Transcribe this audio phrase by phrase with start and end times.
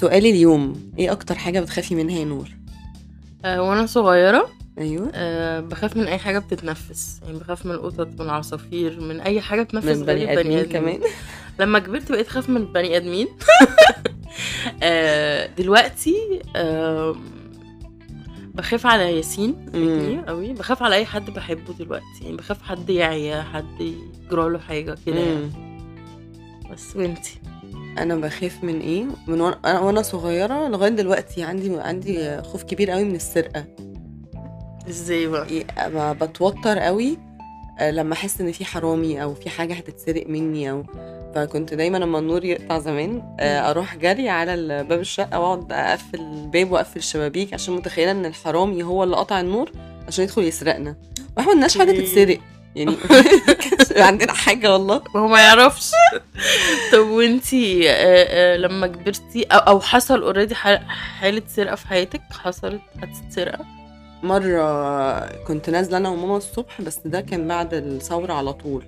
[0.00, 2.48] سؤالي اليوم إيه أكتر حاجة بتخافي منها يا نور؟
[3.44, 4.48] آه وأنا صغيرة
[4.78, 5.10] أيوه.
[5.14, 9.62] آه بخاف من أي حاجة بتتنفس يعني بخاف من القطط من العصافير من أي حاجة
[9.62, 11.00] بتنفس من بني آدمين كمان.
[11.58, 13.28] لما كبرت بقيت اخاف من البني آدمين.
[14.82, 17.16] آه دلوقتي آه
[18.54, 20.52] بخاف على ياسين ابني قوي.
[20.52, 22.04] بخاف على أي حد بحبه دلوقتي.
[22.22, 25.50] يعني بخاف حد يعيا حد يجرى له حاجة كده يعني.
[26.72, 27.39] بس وأنتي؟
[27.98, 33.04] أنا بخاف من إيه؟ من وأنا وأنا صغيرة لغاية دلوقتي عندي عندي خوف كبير قوي
[33.04, 33.64] من السرقة.
[34.88, 35.46] إزاي بقى؟
[36.14, 37.18] بتوتر قوي
[37.78, 40.84] آه، لما أحس إن في حرامي أو في حاجة هتتسرق مني أو
[41.34, 46.72] فكنت دايما لما النور يقطع زمان آه، أروح جري على باب الشقة وأقعد أقفل الباب
[46.72, 49.70] وأقفل الشبابيك عشان متخيلة إن الحرامي هو اللي قطع النور
[50.08, 50.96] عشان يدخل يسرقنا.
[51.36, 51.92] وإحنا ملناش حاجة.
[51.92, 52.38] تتسرق.
[52.76, 52.96] يعني
[53.96, 55.02] عندنا حاجة والله.
[55.16, 55.90] هو ما يعرفش.
[56.92, 62.80] طب وانتي آه، آه، لما كبرتي أو أو حصل اوريدي حالة سرقة في حياتك؟ حصلت؟
[63.30, 63.64] سرقة؟
[64.22, 68.84] مرة كنت نازلة أنا وماما الصبح بس ده كان بعد الثورة على طول.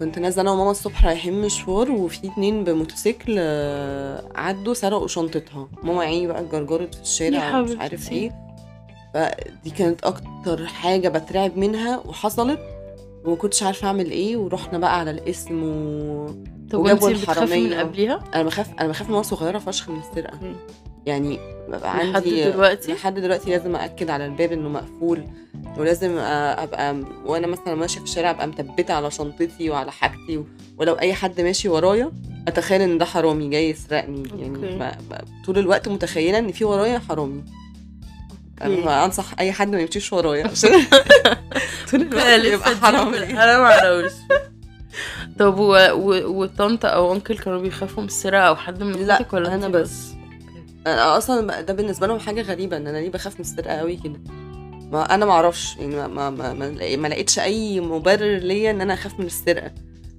[0.00, 5.68] كنت نازلة أنا وماما الصبح رايحين مشوار وفي اتنين بموتوسيكل آه، عدوا سرقوا شنطتها.
[5.82, 7.82] ماما عيني بقى اتجرجرت في الشارع حبيبتي.
[7.82, 8.45] عارف إيه.
[9.16, 12.60] فدي كانت أكتر حاجة بترعب منها وحصلت
[13.24, 16.26] وما كنتش عارفة أعمل إيه ورحنا بقى على القسم و...
[16.70, 17.74] طب وجابوا وانتي بتخافي من.
[17.74, 20.54] قبليها أنا بخاف أنا بخاف من وأنا صغيرة فشخ من السرقة مم.
[21.06, 25.24] يعني ببقى لحد عندي دلوقتي لحد دلوقتي لازم أأكد على الباب إنه مقفول
[25.78, 30.44] ولازم أبقى وأنا مثلا ماشية في الشارع أبقى مثبتة على شنطتي وعلى حاجتي
[30.78, 32.12] ولو أي حد ماشي ورايا
[32.48, 34.22] أتخيل إن ده حرامي جاي يسرقني.
[34.38, 34.98] يعني
[35.46, 37.44] طول الوقت متخيلة إن في ورايا حرامي
[38.62, 40.46] أنا أنصح أي حد ما يمشيش ورايا.
[40.46, 40.70] عشان
[41.90, 44.12] طول الوقت حرامي دي- أنا ما أعرفش
[45.38, 45.72] طب و...
[45.92, 46.42] و...
[46.42, 50.06] وطنط أو أنكل كانوا بيخافوا من السرقة أو حد من لا، ولا أنا أنتي بس.
[50.86, 54.20] أنا أصلا ده بالنسبة لهم حاجة غريبة إن أنا ليه بخاف من السرقة قوي كده؟
[54.92, 58.80] ما أنا ما أعرفش يعني ما ما ما, ما, ما لقيتش أي مبرر ليا إن
[58.80, 59.70] أنا أخاف من السرقة.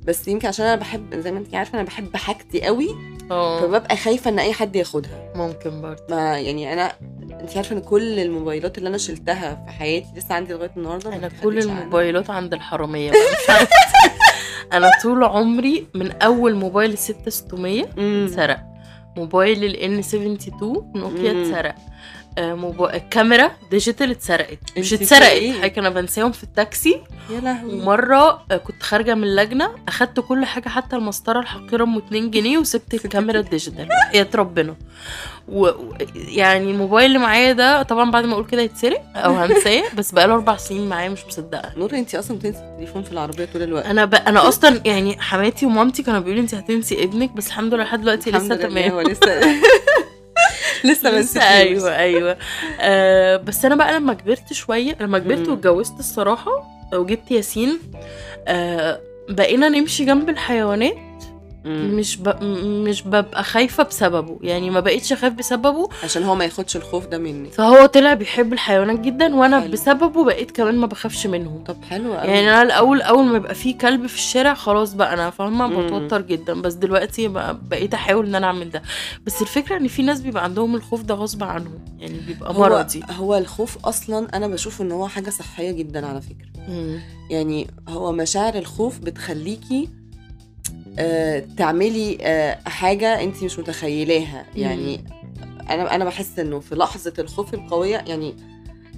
[0.07, 2.89] بس يمكن عشان أنا بحب زي ما أنت عارفة أنا بحب حاجتي قوي
[3.31, 6.91] آه فببقى خايفة إن أي حد ياخدها ممكن برضه ما يعني أنا
[7.41, 11.29] أنت عارفة إن كل الموبايلات اللي أنا شلتها في حياتي لسه عندي لغاية النهارده أنا
[11.43, 11.57] كل.
[11.59, 13.11] الموبايلات عند الحرامية.
[14.73, 18.25] أنا طول عمري من أول موبايل 6600 مم.
[18.25, 18.59] اتسرق
[19.17, 20.63] موبايل ال N72
[20.95, 21.41] نوكيا.
[21.41, 21.75] اتسرق
[22.37, 22.95] آه، موبا...
[22.95, 24.59] الكاميرا digital اتسرقت.
[24.77, 25.23] مش اتسرقت.
[25.31, 27.01] إيه؟ حاجة أنا بنساهم في التاكسي.
[27.29, 27.73] يا لهوي.
[27.73, 32.57] ومرة آه، كنت خارجة من اللجنة أخدت كل حاجة حتى المسطرة الحقيرة ام 2 جنيه
[32.57, 33.87] وسبت الكاميرا ال digital.
[34.13, 34.75] يا ربنا.
[35.47, 35.69] و...
[36.15, 40.33] يعني الموبايل اللي معايا ده طبعا بعد ما أقول كده يتسرق أو هنساه بس بقاله
[40.33, 41.71] أربع سنين معايا مش مصدقة.
[41.77, 43.85] نور انت أصلا بتنسي التليفون في العربية طول الوقت.
[43.85, 44.15] أنا ب...
[44.15, 48.31] أنا أصلا يعني حماتي ومامتي كانوا بيقولوا انت هتنسي ابنك بس الحمد لله لحد دلوقتي
[48.31, 48.91] لسه تمام.
[48.91, 49.41] هو لسه
[50.85, 51.43] لسه ما نسيتوش.
[51.47, 52.37] أيوه أيوه
[52.79, 55.47] آه بس أنا بقى لما كبرت شوية لما كبرت.
[55.47, 56.51] واتجوزت الصراحة
[56.93, 57.79] وجبت ياسين
[58.47, 60.97] آه بقينا نمشي جنب الحيوانات.
[61.67, 62.43] مش ب...
[62.63, 64.39] مش ببقى خايفة بسببه.
[64.41, 65.89] يعني ما بقيتش أخاف بسببه.
[66.03, 67.49] عشان هو ما ياخدش الخوف ده مني.
[67.49, 69.71] فهو طلع بيحب الحيوانات جدا وأنا حلو.
[69.71, 71.63] بسببه بقيت كمان ما بخافش منهم.
[71.63, 72.27] طب حلو قوي.
[72.31, 75.67] يعني أنا الأول أول ما يبقى في كلب في الشارع خلاص بقى أنا فاهمة.
[75.81, 76.61] بتوتر جدا.
[76.61, 78.81] بس دلوقتي بقى بقيت أحاول إن أنا أعمل ده.
[79.25, 81.79] بس الفكرة إن في ناس بيبقى عندهم الخوف ده غصب عنهم.
[81.99, 83.01] يعني بيبقى هو مرضي.
[83.09, 86.47] هو الخوف أصلا أنا بشوف إن هو حاجة صحية جدا على فكرة.
[86.69, 86.99] مم.
[87.29, 89.89] يعني هو مشاعر الخوف بتخليكي
[91.57, 94.45] تعملي آه حاجة انت مش متخيلاها.
[94.55, 95.03] يعني
[95.69, 98.35] أنا أنا بحس إنه في لحظة الخوف القوية يعني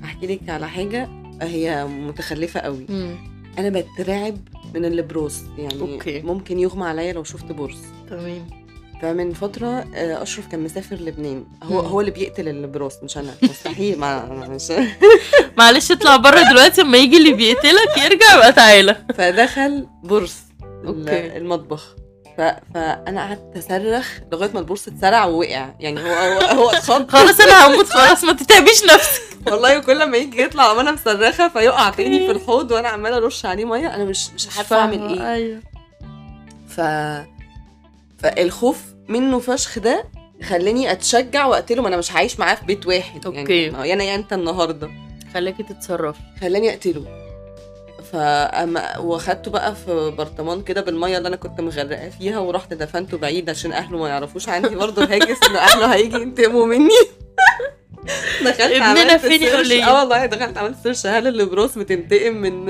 [0.04, 1.10] احكي لك على حاجة
[1.42, 2.86] هي متخلفة قوي.
[2.90, 3.16] مم.
[3.60, 4.38] أنا بترعب
[4.76, 5.40] من البراص.
[5.58, 6.22] يعني okay.
[6.22, 7.78] ممكن يغمى عليا لو شفت برص
[8.10, 8.48] تمام.
[9.02, 11.44] فمن فترة آه، أشرف كان مسافر لبنان.
[11.64, 11.88] هو مم.
[11.88, 13.31] هو اللي بيقتل البراص مش أنا.
[13.44, 14.72] مستحيل ما مش
[15.58, 18.96] معلش اطلع بره دلوقتي أما يجي اللي بيقتلك يرجع يبقى تعالى.
[19.16, 20.36] فدخل برص
[20.88, 21.38] أوكي.
[21.38, 21.95] المطبخ.
[22.38, 22.42] ف...
[22.74, 25.69] فأنا قعدت أصرخ لغاية ما البرص اتسرع ووقع.
[25.80, 29.21] يعني هو هو, هو اتخض خلاص أنا هموت خلاص ما تتعبيش نفسك.
[29.48, 33.65] والله كل ما يجي يطلع عمالة مصرخة فيقع تاني في الحوض وأنا عمالة أرش عليه
[33.65, 33.95] مية.
[33.95, 35.33] أنا مش مش عارفة أعمل إيه.
[35.33, 35.62] أيوه.
[36.68, 36.81] ف
[38.19, 40.04] فالخوف منه فشخ ده
[40.44, 41.81] خلاني أتشجع وأقتله.
[41.81, 43.25] ما أنا مش عايش معاه في بيت واحد.
[43.25, 44.89] يعني هو يا أنا يا أنت النهارده.
[45.33, 46.19] خليكي تتصرفي.
[46.42, 47.19] خلاني أقتله.
[48.13, 53.50] فأما واخدته بقى في برطمان كده بالمية اللي أنا كنت مغرقاه فيها ورحت دفنته بعيد
[53.50, 56.89] عشان أهله ما يعرفوش عندي برضه هاجس ان أهله هيجي ينتقموا مني.
[58.45, 59.44] دخلت ابننا عملت فين؟
[59.83, 62.65] آه والله دخلت عملت search هل البراص بتنتقم من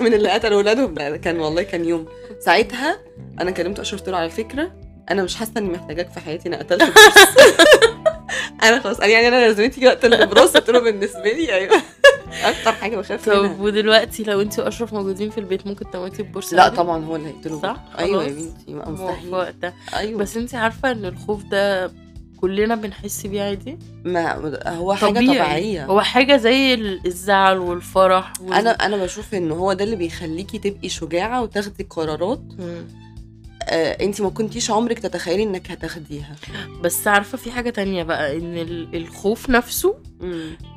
[0.00, 2.06] من اللي قتل ولادهم؟ لا كان والله كان يوم.
[2.44, 2.98] ساعتها
[3.40, 4.72] أنا كلمت أشرف له على فكرة
[5.10, 7.28] أنا مش حاسة إني محتاجاك في حياتي أنا قتلت بروس.
[8.62, 11.82] أنا خلاص يعني أنا لازمتي اقتل بروس قلت له بالنسبة لي أيوه.
[12.44, 16.56] أكتر حاجة بخاف طب منها ودلوقتي لو انت وأشرف موجودين في البيت ممكن تموتي ببورصة
[16.56, 18.28] لا؟ طبعا هو اللي هيقتله صح؟ أيوه يا.
[18.28, 21.92] بنتي مستحيل وقتها أيوه بس انت عارفة إن الخوف ده
[22.40, 24.32] كلنا بنحس بيه عادي ما
[24.66, 25.26] هو حاجة طبيعي.
[25.26, 28.52] طبيعية هو حاجة زي ال- الزعل والفرح وال...
[28.52, 32.42] أنا أنا بشوف ان هو ده اللي بيخليكي تبقي شجاعة وتاخدي قرارات.
[33.70, 36.36] آه انت ما كنتيش عمرك تتخيلي إنك هتاخديها
[36.82, 39.94] بس عارفة في حاجة تانية بقى إن ال- الخوف نفسه.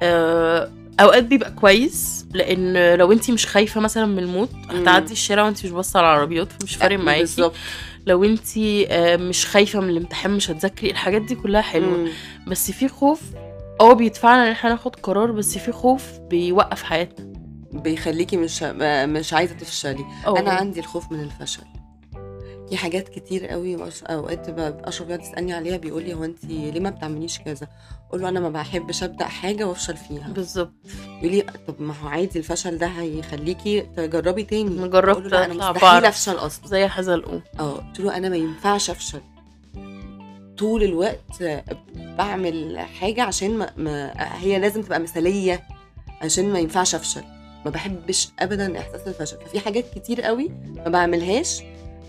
[0.03, 5.65] آه، أوقات بيبقى كويس لأن لو انت مش خايفة مثلا من الموت هتعدي الشارع وانت
[5.65, 7.19] مش باصة على العربيات فمش فارق معاكي.
[7.19, 7.53] بالظبط.
[8.07, 8.57] لو انت
[8.87, 11.97] آه، مش خايفة من الامتحان مش هتذاكري الحاجات دي كلها حلوة.
[11.97, 12.09] مم.
[12.47, 13.21] بس في خوف
[13.81, 17.33] آه بيدفعنا إن إحنا ناخد قرار بس في خوف بيوقف حياتنا.
[17.71, 20.05] بيخليكي مش مش عايزة تفشلي.
[20.27, 21.63] أو أنا عندي الخوف من الفشل.
[22.69, 23.77] في حاجات كتير قوي
[24.09, 27.67] أوقات بقى اشرف يقعد يسألني عليها بيقول لي هو انت ليه ما بتعمليش كذا؟
[28.13, 30.27] أقول له أنا ما بحبش أبدأ حاجة وأفشل فيها.
[30.27, 30.74] بالظبط.
[31.21, 34.88] يقول لي طب ما هو عادي الفشل ده هيخليكي تجربي تاني.
[34.88, 36.06] جربت لا أنا مستحيل.
[36.06, 36.68] أفشل أصلا.
[36.68, 37.42] زي حزلقوم.
[37.60, 39.21] آه قلت له أنا ما ينفعش أفشل.
[40.57, 41.44] طول الوقت
[41.95, 45.63] بعمل حاجة عشان ما, ما هي لازم تبقى مثالية
[46.21, 47.24] عشان ما ينفعش أفشل.
[47.65, 49.38] ما بحبش ابدا إحساس الفشل.
[49.45, 51.62] ففي حاجات كتير قوي ما بعملهاش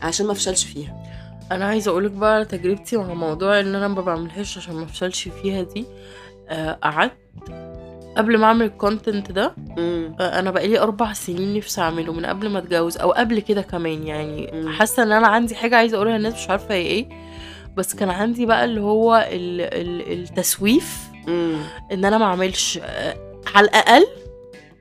[0.02, 1.03] عشان ما أفشلش فيها.
[1.52, 5.28] أنا عايزة أقولك بقى على تجربتي مع موضوع إن أنا ما بعملهاش عشان ما أفشلش
[5.28, 5.84] فيها دي.
[6.48, 7.12] آه، قعدت
[8.16, 12.48] قبل ما أعمل الكونتنت ده امم آه، أنا بقالي أربع سنين نفسي أعمله من قبل
[12.50, 14.50] ما أتجوز أو قبل كده كمان يعني.
[14.52, 14.68] مم.
[14.68, 17.08] حاسة إن أنا عندي حاجة عايزة أقولها للناس مش عارفة هي إيه.
[17.76, 20.98] بس كان عندي بقى اللي هو ال- ال- التسويف
[21.28, 21.56] امم
[21.92, 23.16] إن أنا ما أعملش آه،
[23.54, 24.06] على الأقل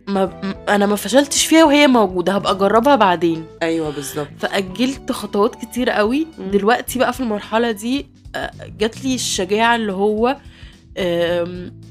[0.08, 3.46] ما أنا ما فشلتش فيها وهي موجودة هبقى أجربها بعدين.
[3.64, 4.28] أيوه بالظبط.
[4.40, 6.28] فأجلت خطوات كتير قوي.
[6.38, 6.52] مم.
[6.52, 10.38] دلوقتي بقى في المرحلة دي آه، جات لي الشجاعة اللي هو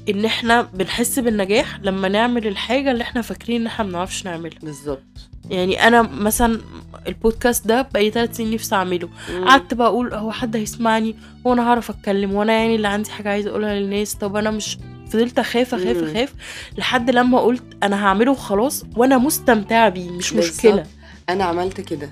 [0.09, 4.59] إن إحنا بنحس بالنجاح لما نعمل الحاجة اللي إحنا فاكرين إن إحنا ما بنعرفش نعملها.
[4.63, 5.03] بالظبط.
[5.49, 6.59] يعني أنا مثلا
[7.07, 9.09] البودكاست ده بقالي ثلاث سنين نفسي أعمله.
[9.45, 11.15] قعدت بقى أقول هو حد هيسمعني
[11.47, 14.13] هو أنا هعرف أتكلم وأنا يعني اللي عندي حاجة عايزة أقولها للناس.
[14.15, 14.77] طب أنا مش
[15.13, 16.03] فضلت أخاف أخاف مم.
[16.09, 16.33] أخاف
[16.77, 20.33] لحد لما قلت أنا هعمله وخلاص وأنا مستمتعه بيه مش.
[20.33, 20.83] مشكلة
[21.29, 22.09] أنا عملت كده.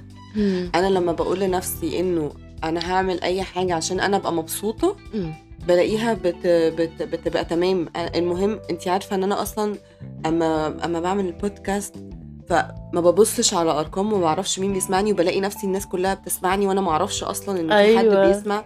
[0.75, 2.31] أنا لما بقول لنفسي إنه
[2.63, 5.33] أنا هعمل أي حاجة عشان أنا أبقى مبسوطة مم.
[5.67, 9.75] بلاقيها بت بت بتبقى تمام المهم انت عارفة إن أنا أصلا
[10.25, 11.95] أما أما بعمل البودكاست
[12.49, 12.71] فما
[13.01, 17.23] ببصش على أرقام وما بعرفش مين بيسمعني وبلاقي نفسي الناس كلها بتسمعني وأنا ما أعرفش
[17.23, 17.99] أصلا إن في أيوة.
[17.99, 18.63] حد بيسمع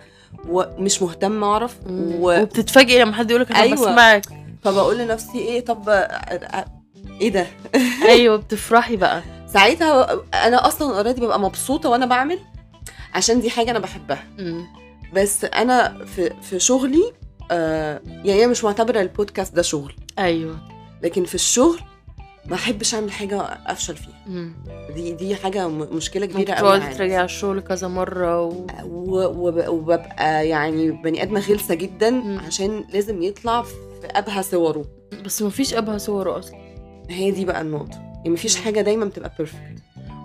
[0.50, 1.76] ومش مهتم أعرف.
[1.90, 2.42] و...
[2.42, 3.76] وبتتفاجئي لما حد يقولك أنا أيوة.
[3.76, 4.26] بسمعك.
[4.64, 5.90] فبقول لنفسي إيه طب
[7.22, 7.48] إيه ده؟
[8.10, 9.24] أيوه بتفرحي بقى.
[9.54, 12.40] ساعتها أنا أصلا اوريدي ببقى مبسوطة وأنا بعمل
[13.14, 14.24] عشان دي حاجة أنا بحبها.
[14.38, 14.66] مم.
[15.14, 17.14] بس أنا في في شغلي
[17.52, 19.96] آه يعني أنا مش معتبرة البودكاست ده شغل.
[20.20, 20.58] أيوه.
[21.04, 21.80] لكن في الشغل
[22.48, 24.54] ما أحبش أعمل حاجة أفشل فيها مم.
[24.96, 26.80] دي دي حاجة مشكلة كبيرة قوي.
[26.80, 28.50] تراجعي على الشغل كذا مرة و...
[28.86, 32.40] و- وب- وببقى يعني بني آدمة غلسة جدا مم.
[32.40, 33.74] عشان لازم يطلع في
[34.06, 34.86] أبهى صوره
[35.26, 36.56] بس مفيش أبهى صوره أصلا
[37.10, 38.56] هي دي بقى النقطة يعني مفيش.
[38.56, 39.60] حاجة دايما بتبقى perfect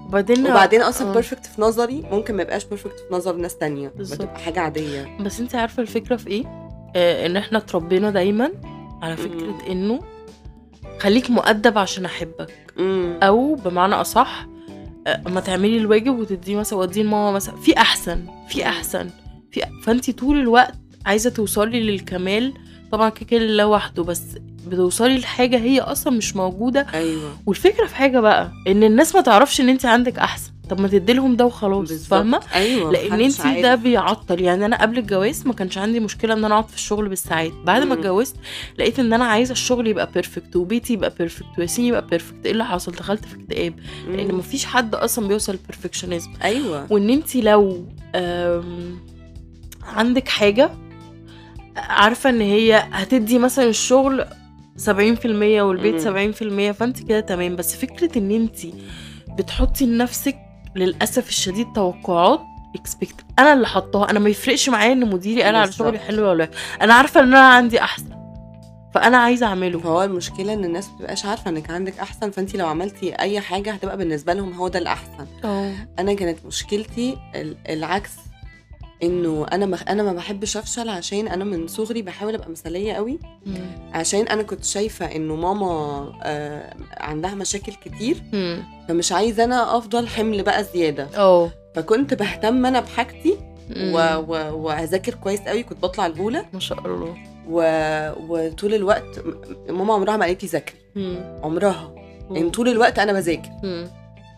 [0.08, 1.12] وبعدين وبعدين أصلا آه.
[1.14, 3.88] perfect في نظري ممكن ما يبقاش perfect في نظر ناس تانية.
[3.88, 6.44] بتبقى حاجة عادية بس أنت عارفة الفكرة في إيه
[6.96, 8.50] آه إن إحنا اتربينا دايما
[9.02, 9.60] على فكرة مم.
[9.70, 10.00] إنه
[11.00, 12.74] خليك مؤدب عشان أحبك.
[12.78, 14.46] امم أو بمعنى أصح
[15.06, 17.56] آه، اما تعملي الواجب وتديه مثلا وديه لماما مثلا.
[17.56, 19.10] في أحسن في أحسن.
[19.52, 20.74] في فانت طول الوقت
[21.06, 22.52] عايزة توصلي للكمال.
[22.92, 24.22] طبعا كده كده لوحده بس
[24.66, 26.86] بتوصلي لحاجة هي أصلا مش موجودة.
[26.94, 27.36] أيوه.
[27.46, 30.49] والفكرة في حاجة بقى إن الناس ما تعرفش إن انت عندك أحسن.
[30.70, 31.92] طب ما تديلهم ده وخلاص.
[31.92, 33.74] فاهمة؟ أيوه لأن انت ده.
[33.74, 34.40] بيعطل.
[34.40, 37.52] يعني أنا قبل الجواز ما كانش عندي مشكلة إن أنا أقعد في الشغل بالساعات.
[37.64, 37.92] بعد ما مم.
[38.00, 38.36] اتجوزت
[38.78, 42.64] لقيت إن أنا عايزة الشغل يبقى perfect وبيتي يبقى perfect وياسين يبقى perfect إيه اللي
[42.64, 43.74] حصل؟ دخلت في اكتئاب.
[44.08, 44.38] لأن مم.
[44.38, 46.86] مفيش حد أصلا بيوصل للبرفكشنزم أيوه.
[46.92, 47.84] وإن انت لو
[49.84, 50.70] عندك حاجة
[51.76, 54.24] عارفة إن هي هتدي مثلا الشغل
[54.78, 54.88] 70%
[55.60, 57.56] والبيت 70% فانت كده تمام.
[57.56, 58.58] بس فكرة إن انت
[59.38, 60.36] بتحطي لنفسك
[60.76, 62.40] للأسف الشديد توقعات
[62.76, 64.10] اكسبكت أنا اللي حطاها.
[64.10, 65.72] أنا ما يفرقش معايا إن مديري قال على.
[65.72, 66.50] شغلي حلو ولا لا
[66.82, 68.10] أنا عارفة إن أنا عندي أحسن.
[68.94, 69.78] فأنا عايزة أعمله.
[69.78, 73.96] فهو المشكلة إن الناس بتبقاش عارفة إنك عندك أحسن فانت لو عملتي أي حاجة هتبقى
[73.96, 75.26] بالنسبة لهم هو ده الأحسن.
[75.44, 75.72] آه.
[75.98, 78.10] أنا كانت مشكلتي ال- العكس.
[79.02, 83.18] إنه أنا ما أنا ما بحبش أفشل عشان أنا من صغري بحاول أبقى مثالية قوي.
[83.92, 88.16] عشان أنا كنت شايفة إنه ماما آه عندها مشاكل كتير.
[88.88, 91.08] فمش عايزة أنا أفضل حمل بقى زيادة.
[91.16, 93.36] آه فكنت بهتم أنا بحاجتي
[93.76, 93.94] مم.
[93.94, 93.98] و...
[93.98, 94.56] و...
[94.66, 95.62] وأذاكر كويس قوي.
[95.62, 96.44] كنت بطلع الأولى.
[96.52, 97.16] ما شاء الله.
[97.48, 97.62] و...
[98.28, 99.20] وطول الوقت
[99.68, 100.78] ماما عمرها ما قالت لي ذاكري.
[100.94, 101.40] مم.
[101.42, 101.94] عمرها.
[102.30, 103.48] يعني طول الوقت أنا بذاكر.
[103.62, 103.88] مم.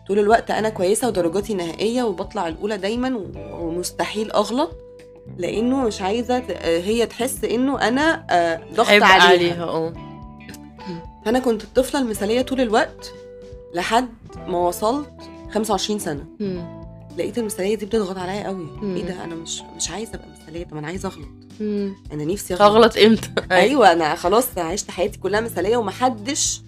[0.07, 4.71] طول الوقت أنا كويسة ودرجاتي نهائية وبطلع الأولى دايما ومستحيل أغلط
[5.37, 9.93] لأنه مش عايزة ت- هي تحس إنه أنا آه، ضغط عليها, عليها آه.
[11.25, 13.11] فأنا كنت الطفلة المثالية طول الوقت
[13.73, 14.09] لحد
[14.47, 15.09] ما وصلت
[15.53, 16.25] 25 سنة.
[16.39, 16.83] مم.
[17.17, 18.67] لقيت المثالية دي بتضغط عليا قوي.
[18.81, 18.95] مم.
[18.95, 20.63] إيه ده؟ أنا مش مش عايزة أبقى مثالية.
[20.65, 21.27] طب أنا عايزة أغلط.
[21.59, 21.95] مم.
[22.13, 22.61] أنا نفسي أغلط.
[22.63, 26.61] أغلط إمتى؟ أيوه أنا خلاص عشت حياتي كلها مثالية ومحدش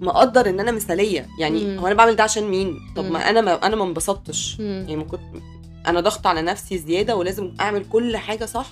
[0.00, 1.26] مقدر إن أنا مثالية.
[1.40, 1.78] يعني مم.
[1.78, 3.12] هو أنا بعمل ده عشان مين؟ طب مم.
[3.12, 4.56] ما أنا ما أنا ما انبسطتش.
[4.58, 5.20] يعني ما كنت
[5.86, 8.66] أنا ضغط على نفسي زيادة ولازم أعمل كل حاجة صح؟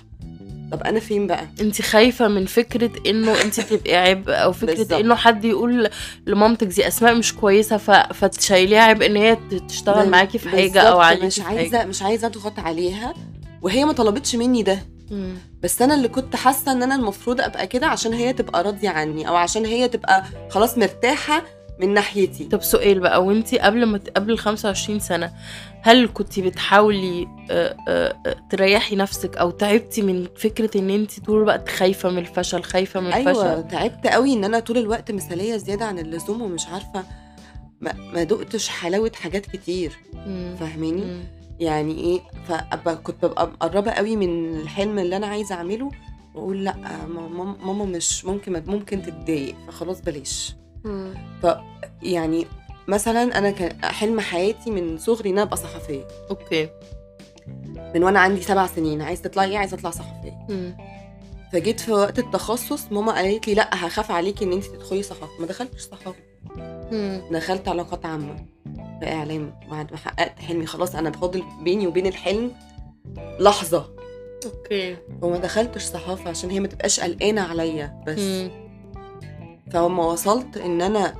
[0.72, 5.00] طب أنا فين بقى؟ انت خايفة من فكرة إنه انت تبقي عبء أو فكرة.
[5.00, 5.88] إنه حد يقول
[6.26, 7.90] لمامتك دي أسماء مش كويسة ف...
[7.90, 9.36] فتشيليها عبء إن هي
[9.68, 13.14] تشتغل معاكي في حاجة أو عليكي مش عايزة مش عايزة أضغط عليها
[13.62, 14.78] وهي ما طلبتش مني ده.
[15.10, 15.34] مم.
[15.62, 19.28] بس أنا اللي كنت حاسة إن أنا المفروض أبقى كده عشان هي تبقى راضية عني
[19.28, 21.42] أو عشان هي تبقى خلاص مرتاحة
[21.80, 25.32] من ناحيتي طب سؤال بقى وانت قبل ما قبل ال 25 سنة
[25.82, 31.42] هل كنت بتحاولي آه، آه، آه، تريحي نفسك أو تعبتي من فكرة إن انت طول
[31.42, 35.56] الوقت خايفة من الفشل خايفة من أيوه الفشل تعبت قوي إن أنا طول الوقت مثالية
[35.56, 37.04] زيادة عن اللزوم ومش عارفة
[37.80, 39.92] ما, ما دقتش حلاوة حاجات كتير.
[40.60, 41.22] فاهماني.
[41.60, 45.90] يعني إيه فأبقى كنت ببقى مقربة قوي من الحلم اللي أنا عايزة أعمله
[46.34, 50.54] وأقول لأ ماما ماما مش ممكن ممكن تتضايق فخلاص بلاش.
[50.84, 51.14] مم.
[52.02, 52.46] يعني
[52.88, 56.04] مثلا أنا كان حلم حياتي من صغري إن أنا أبقى صحفية.
[56.30, 56.68] أوكي.
[57.94, 60.46] من وأنا عندي سبع سنين عايزه تطلعي إيه؟ عايزه أطلع صحفية.
[61.52, 65.46] فجيت في وقت التخصص ماما قالت لي لأ هخاف عليكي إن انت تدخلي صحافه ما
[65.46, 66.14] دخلتش صحافة.
[66.92, 67.20] مم.
[67.30, 68.36] دخلت علاقات عامة
[69.00, 72.52] في إعلام بعد ما حققت حلمي خلاص أنا فاضل بيني وبين الحلم
[73.40, 73.86] لحظة
[74.46, 78.50] أوكي وما دخلتش صحافة عشان هي ما تبقاش قلقانة عليا بس مم.
[79.72, 81.14] فلما وصلت إن أنا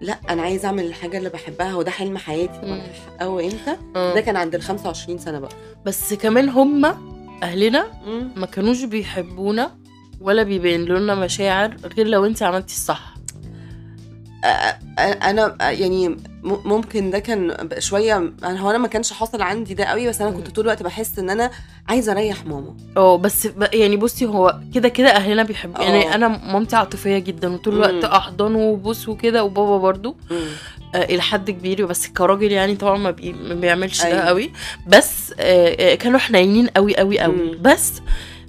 [0.00, 2.64] لأ أنا عايزة أعمل الحاجة اللي بحبها وده حلم حياتي طب.
[2.64, 4.14] أنا هحققه إمتى آه.
[4.14, 5.50] ده كان عند ال 25 سنة بقى
[5.84, 6.98] بس كمان هما
[7.42, 8.28] أهلنا مم.
[8.36, 9.70] ما كانوش بيحبونا
[10.20, 13.11] ولا بيبين لنا مشاعر غير لو أنت عملتي الصح
[14.98, 20.20] أنا يعني ممكن ده كان شوية هو أنا ما كانش حاصل عندي ده قوي بس
[20.20, 20.48] أنا كنت.
[20.48, 21.50] طول الوقت بحس إن أنا
[21.88, 26.14] عايزة أريح ماما آه بس يعني بصي هو كده كده أهلنا بيحبوا يعني.
[26.14, 28.04] أنا مامتي عاطفية جدا وطول الوقت.
[28.04, 30.16] احضان وبوس وكده وبابا برضو
[30.94, 34.16] آه إلى حد كبير بس كراجل يعني طبعا ما, بي ما بيعملش أيوة.
[34.16, 34.52] ده قوي
[34.86, 37.56] بس آه آه، كانوا حنينين قوي قوي قوي.
[37.56, 37.92] بس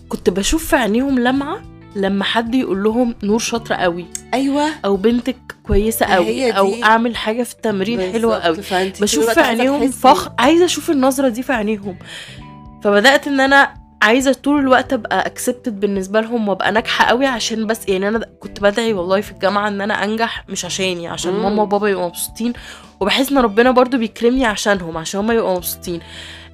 [0.10, 1.62] كنت بشوف في عينيهم لمعة
[1.96, 6.52] لما حد يقول لهم نور شاطرة قوي أيوه أو بنتك كويسة قوي.
[6.52, 8.40] أو أعمل حاجة في التمرين حلوة.
[8.40, 8.58] قوي
[9.02, 11.96] بشوف في عينيهم فخر عايزة أشوف النظرة دي في عينيهم
[12.84, 17.88] فبدأت إن أنا عايزة طول الوقت أبقى اكسبتد بالنسبة لهم وأبقى ناجحة قوي عشان بس
[17.88, 21.44] يعني أنا كنت بدعي والله في الجامعة إن أنا أنجح مش عشاني عشان مم.
[21.44, 22.54] ماما وبابا يبقوا مبسوطين
[23.00, 26.00] وبحس إن ربنا برضو بيكرمني عشانهم عشان هما يبقوا مبسوطين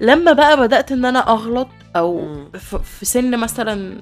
[0.02, 2.28] لما بقى بدأت إن أنا أغلط أو
[2.84, 4.02] في سن مثلا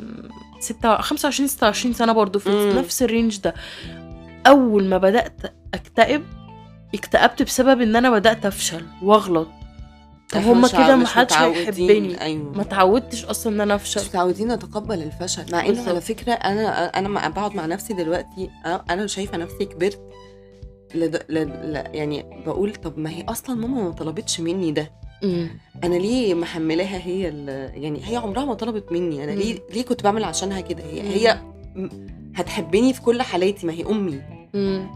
[0.60, 2.80] 6 25 26 سنة برضو في مم.
[2.80, 3.54] نفس الرينج ده.
[4.48, 5.42] أول ما بدأت
[5.74, 6.24] أكتئب
[6.96, 9.48] اكتئبت بسبب إن أنا بدأت أفشل وأغلط.
[10.36, 11.58] هما كده محدش متعودين.
[11.58, 12.22] هيحبني.
[12.22, 12.52] أيوه.
[12.58, 14.02] ما تعودتش أصلا إن أنا أفشل.
[14.02, 15.46] مش متعودين نتقبل الفشل.
[15.52, 15.90] مع إنه.
[15.90, 18.50] على فكرة أنا أنا ما بقعد مع نفسي دلوقتي.
[18.66, 20.00] أنا شايفة نفسي كبرت
[20.96, 21.26] لد...
[21.30, 21.34] ل...
[21.74, 21.84] ل...
[21.96, 24.92] يعني بقول طب ما هي أصلا ماما ما طلبتش مني ده.
[25.84, 27.22] أنا ليه محملاها هي.
[27.82, 29.32] يعني هي عمرها ما طلبت مني أنا.
[29.32, 31.08] ليه ليه كنت بعمل عشانها كده هي مم.
[31.08, 31.42] هي
[32.36, 34.22] هتحبني في كل حالاتي ما هي أمي
[34.54, 34.88] مم.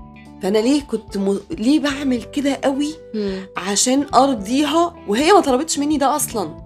[0.42, 1.40] فأنا ليه كنت م...
[1.52, 3.40] ليه بعمل كده قوي مم.
[3.58, 6.58] عشان أرضيها وهي ما طلبتش مني ده أصلا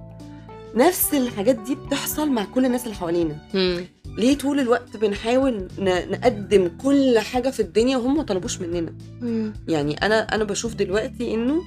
[0.75, 3.38] نفس الحاجات دي بتحصل مع كل الناس اللي حوالينا.
[4.17, 9.53] ليه طول الوقت بنحاول نقدم كل حاجة في الدنيا وهم ما طلبوش مننا مم.
[9.67, 11.62] يعني أنا أنا بشوف دلوقتي إنه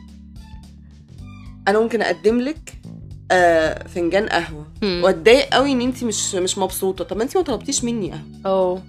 [1.69, 2.73] أنا ممكن أقدم لك
[3.31, 4.67] آه فنجان قهوة.
[4.83, 7.05] وأتضايق قوي إن انت مش مش مبسوطة.
[7.05, 8.23] طب ما انت ما طلبتيش مني قهوة.
[8.47, 8.83] آه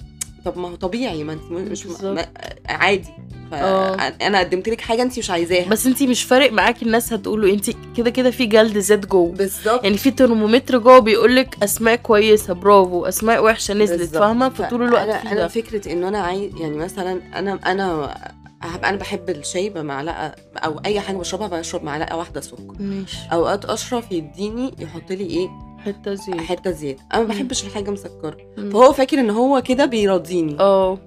[0.46, 1.86] طب ما هو طبيعي ما انت مش.
[1.86, 2.26] ما
[2.70, 3.10] عادي.
[3.52, 5.70] فانا قدمت لك حاجة انت مش عايزاها.
[5.70, 9.32] بس أنتي مش فارق معاكي الناس هتقولوا أنتي كده كده في جلد زاد جوه.
[9.32, 9.84] بالظبط.
[9.84, 13.06] يعني في ترمومتر جوه بيقول لك أسماء كويسة برافو.
[13.06, 14.16] أسماء وحشة نزلت.
[14.16, 18.16] فاهمة؟ فطول الوقت أنا أنا ده فكرة إن أنا عايز يعني مثلا أنا أنا
[18.62, 22.76] هبقى أنا بحب الشاي بمعلقة أو أي حاجة بشربها بشرب معلقة واحدة سكر.
[22.80, 23.18] ماشي.
[23.34, 25.50] أوقات اشرف يديني يحط لي إيه؟
[25.86, 26.42] حتة زيت.
[26.42, 27.28] حتة زياده أنا ما.
[27.28, 28.38] بحبش الحاجة مسكرة.
[28.72, 31.00] فهو فاكر إن هو كده بيراضيني آه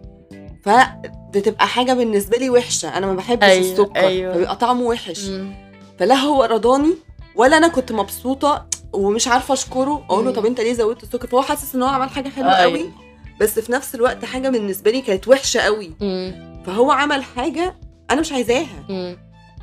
[0.64, 2.99] فبتبقى حاجة بالنسبة لي وحشة.
[2.99, 3.97] أنا ما بحبش أيوة، السكر.
[3.97, 4.35] أيوة.
[4.35, 5.25] فبيبقى طعمه وحش.
[5.25, 5.54] مم.
[5.99, 6.94] فلا هو رضاني
[7.37, 10.04] ولا أنا كنت مبسوطة ومش عارفة أشكره.
[10.11, 10.30] أقول له.
[10.30, 12.78] طب أنت ليه زودت السكر؟ فهو حاسس إن هو عمل حاجة حلوة أيوة.
[12.78, 12.90] قوي.
[13.40, 15.92] بس في نفس الوقت حاجة بالنسبة لي كانت وحشة قوي.
[16.00, 16.51] مم.
[16.66, 17.75] فهو عمل حاجة
[18.11, 18.85] أنا مش عايزاها.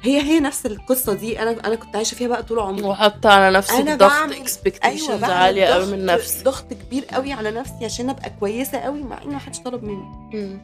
[0.03, 1.41] هي هي نفس القصة دي.
[1.41, 2.83] أنا أنا كنت عايشة فيها بقى طول عمري.
[2.83, 7.05] وحاطة على نفسك أنا ضغط بعمل- اكسبكتيشنز بعمل عالية قوي ضغط- من نفسك ضغط كبير
[7.05, 10.59] قوي على نفسي عشان أبقى كويسة قوي مع ان محدش طلب مني.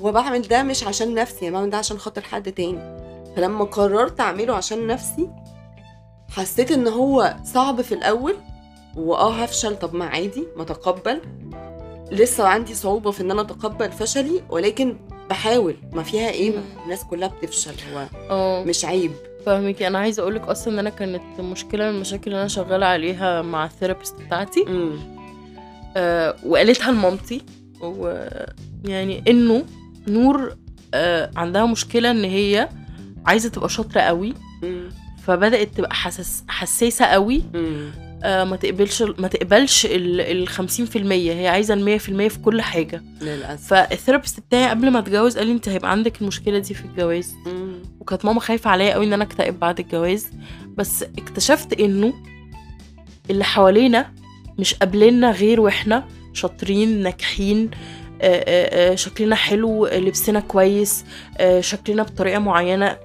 [0.00, 3.04] وبعمل ده مش عشان نفسي أنا بعمل ده عشان خاطر حد تاني.
[3.36, 5.30] فلما قررت أعمله عشان نفسي
[6.36, 8.36] حسيت إن هو صعب في الأول
[8.96, 9.76] وآه هفشل.
[9.76, 11.20] طب ما عادي ما تقبل.
[12.10, 14.96] لسه عندي صعوبة في إن أنا أتقبل فشلي ولكن
[15.30, 16.82] بحاول ما فيها إيه ما مم.
[16.84, 18.64] الناس كلها بتفشل هو آه.
[18.64, 19.12] مش عيب.
[19.46, 19.82] فاهمك.
[19.82, 23.64] أنا عايزة أقولك أصلا إن أنا كانت مشكلة من المشاكل اللي أنا شغالة عليها مع
[23.64, 24.64] الثيرابيست بتاعتي.
[25.96, 27.42] آه وقالتها لمامتي
[27.80, 29.64] ويعني إنه
[30.08, 30.56] نور
[30.94, 32.68] آه عندها مشكلة إن هي
[33.26, 34.34] عايزة تبقى شاطرة قوي.
[35.24, 37.42] فبدأت تبقى حساس حساسة قوي.
[37.54, 37.90] آه
[38.24, 43.02] ما تقبلش ما تقبلش ال ال 50% هي عايزة ال 100% في كل حاجة.
[43.22, 43.66] للأسف.
[43.68, 47.34] فالثيرابيست بتاعي قبل ما اتجوز قال لي انت هيبقى عندك المشكلة دي في الجواز.
[47.46, 47.82] مم.
[48.00, 50.26] وكانت ماما خايفة عليا قوي إن أنا أكتئب بعد الجواز.
[50.76, 52.12] بس اكتشفت إنه
[53.30, 54.12] اللي حوالينا
[54.58, 57.70] مش قابلنا غير وإحنا شاطرين ناجحين
[58.22, 61.04] آه، آه، آه، شكلنا حلو آه، لبسنا كويس
[61.38, 62.96] آه، شكلنا بطريقة معينة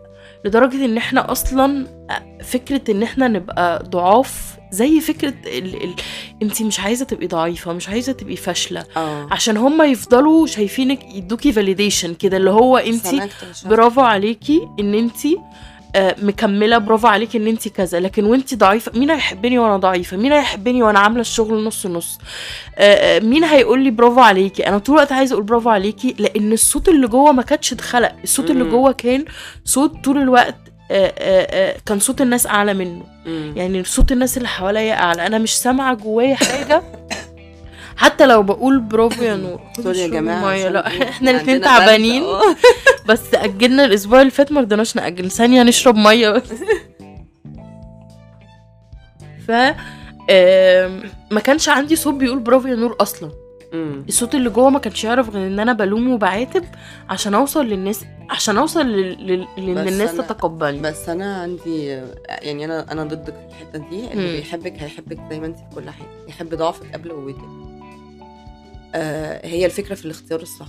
[0.46, 5.84] لدرجة إن إحنا أصلا آه، فكرة إن إحنا نبقى ضعاف زي فكرة ال...
[5.84, 5.94] ال...
[6.42, 8.86] أنت مش عايزة تبقي ضعيفة مش عايزة تبقي فاشلة.
[8.98, 9.28] آه.
[9.32, 13.08] عشان هم يفضلوا شايفينك يدوكي فاليديشن كده اللي هو أنت.
[13.66, 15.18] برافو عليكي إن أنت
[16.24, 18.00] مكملة برافو عليكي إن أنت كذا.
[18.00, 22.18] لكن وأنت ضعيفة مين هيحبني وأنا ضعيفة؟ مين هيحبني وأنا عاملة الشغل نص نص؟
[22.78, 26.54] آه، آه، مين هيقول لي برافو عليكي؟ أنا طول الوقت عايزة أقول برافو عليكي لأن
[26.54, 28.16] الصوت اللي جوه ما كانش اتخلق.
[28.24, 28.64] الصوت اللي.
[28.64, 29.26] جوه كان
[29.66, 30.69] صوت طول الوقت آه، آه، آه،
[31.86, 33.04] كان صوت الناس أعلى منه.
[33.56, 35.28] يعني صوت الناس اللي حواليا أعلى.
[35.28, 36.84] أنا مش سامعة جوايا حاجة.
[37.98, 39.60] حتى لو بقول برافو يا نور.
[39.84, 41.62] سوري يا جماعة لا إيه؟ إحنا الاثنين.
[41.62, 42.24] تعبانين.
[42.24, 42.42] آه.
[43.10, 45.32] بس أجلنا الأسبوع اللي فات ما رضيناش نأجل.
[45.32, 46.44] ثانية نشرب مية بس.
[49.48, 49.52] ف
[51.32, 53.32] ما كانش عندي صوت بيقول برافو يا نور أصلا.
[53.74, 54.06] مم.
[54.08, 56.64] الصوت اللي جوه ما كانش يعرف غير إن أنا بلوم وبعاتب
[57.10, 61.86] عشان أوصل للناس عشان أوصل لل- لل- لإن الناس تتقبلني بس أنا عندي
[62.30, 64.36] يعني أنا أنا ضدك في الحتة دي اللي مم.
[64.38, 67.46] بيحبك هيحبك زي ما انت في كل حاجة يحب ضعفك قبل قوتك
[68.96, 70.68] آه هي الفكرة في الاختيار الصح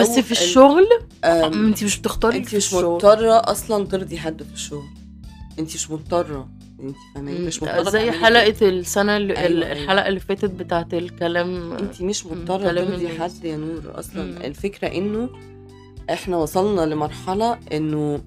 [0.00, 0.86] بس في ال- الشغل
[1.24, 2.74] انت مش بتختاري انت مش.
[2.74, 4.88] مضطرة أصلا ترضي حد في الشغل
[5.58, 6.48] انت مش مضطرة
[6.82, 9.72] انت فاهمه مش مضطرة زي حلقة السنة اللي أيوة، أيوة.
[9.82, 11.72] الحلقة اللي فاتت بتاعت الكلام.
[11.72, 13.08] انت مش مضطرة ترضي.
[13.18, 14.36] حد يا نور أصلا مم.
[14.42, 15.30] الفكرة إنه
[16.10, 18.20] إحنا وصلنا لمرحلة إنه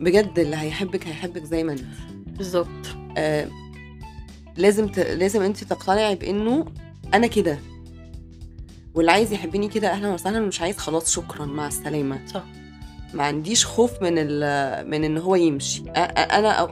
[0.00, 1.80] بجد اللي هيحبك هيحبك زي ما أنت
[2.26, 2.68] بالظبط
[3.16, 3.48] آه
[4.56, 4.98] لازم ت...
[4.98, 6.64] لازم أنت تقتنعي بإنه
[7.14, 7.58] أنا كده
[8.94, 12.44] واللي عايز يحبني كده أهلا وسهلا مش عايز خلاص شكرا مع السلامة صح
[13.14, 14.14] ما عنديش خوف من.
[14.90, 15.82] من إن هو يمشي.
[15.90, 16.64] أنا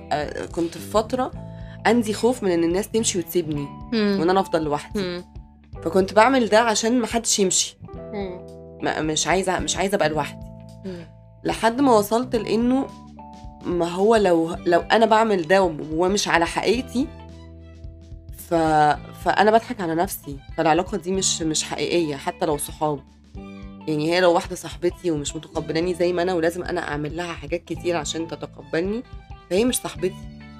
[0.53, 1.31] كنت في فترة
[1.87, 5.23] عندي خوف من إن الناس تمشي وتسيبني وإن أنا أفضل لوحدي.
[5.83, 7.79] فكنت بعمل ده عشان ما حدش يمشي.
[8.83, 10.47] مش عايزة مش عايزة أبقى لوحدي.
[11.45, 12.87] لحد ما وصلت لإنه
[13.65, 17.07] ما هو لو لو أنا بعمل ده ومش على حقيقتي
[18.49, 18.55] ف...
[19.25, 20.39] فأنا بضحك على نفسي.
[20.57, 23.01] فالعلاقة دي مش مش حقيقية حتى لو صحاب.
[23.89, 27.65] يعني هي لو واحدة صاحبتي ومش متقبلاني زي ما أنا ولازم أنا أعمل لها حاجات
[27.65, 29.03] كتير عشان تتقبلني
[29.51, 30.15] فهي مش صاحبتي.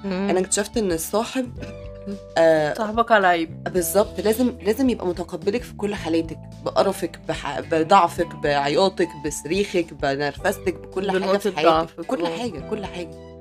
[0.05, 1.49] أنا اكتشفت إن الصاحب
[2.37, 3.63] آه صاحبك على عيب.
[3.63, 7.59] بالظبط لازم لازم يبقى متقبلك في كل حالاتك بقرفك بح...
[7.59, 11.69] بضعفك بعياطك بصريخك بنرفزتك بكل حاجة في حياتك.
[11.69, 12.37] ضعفك، كل آه.
[12.37, 13.33] حاجة كل حاجة.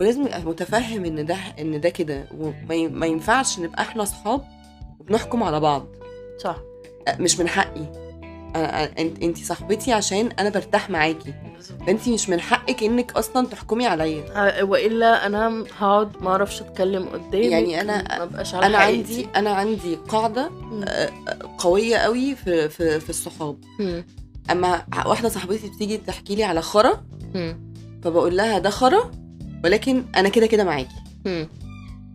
[0.00, 4.44] ولازم يبقى متفهم إن ده إن ده كده وما ينفعش نبقى إحنا اصحاب
[5.00, 5.86] وبنحكم على بعض.
[6.38, 6.56] صح.
[7.08, 8.03] أه، مش من حقي.
[8.56, 11.34] انت أنت صاحبتي عشان أنا برتاح معاكي
[11.86, 17.34] فأنت مش من حقك إنك أصلا تحكمي عليا وإلا أنا هقعد ما أعرفش أتكلم قدامك
[17.34, 19.12] يعني ما بقاش على أنا حقيقتي.
[19.14, 20.50] عندي أنا عندي قاعدة
[21.58, 23.56] قوية قوي في في في الصحاب.
[24.50, 27.04] أما واحدة صاحبتي بتيجي تحكي لي على خرا.
[28.02, 29.10] فبقول لها ده خرا
[29.64, 30.96] ولكن أنا كده كده معاكي.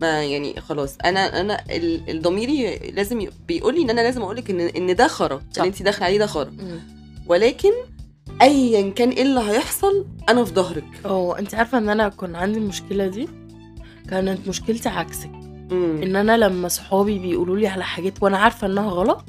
[0.01, 4.49] ما يعني خلاص أنا أنا ال- الضميري لازم بيقول لي إن أنا لازم أقول لك
[4.49, 5.41] إن إن ده خرا.
[5.57, 6.51] اللي انت داخلة عليه ده خرا.
[7.27, 7.71] ولكن
[8.41, 12.59] ايا كان إيه اللي هيحصل أنا في ظهرك آه انت عارفة إن أنا كان عندي
[12.59, 13.27] المشكلة دي
[14.09, 15.31] كانت مشكلتي عكسك
[15.71, 15.99] مم.
[16.03, 19.23] إن أنا لما صحابي بيقولوا لي على حاجات وأنا عارفة إنها غلط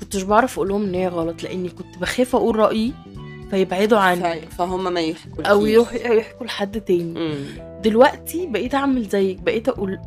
[0.00, 2.92] كنتش بعرف أقول لهم إن هي غلط لأني كنت بخاف أقول رأيي
[3.50, 7.44] فيبعدوا عني فهم ما يحكوا أو يحكوا لحد تاني مم.
[7.86, 9.98] دلوقتي بقيت أعمل زيك بقيت أقول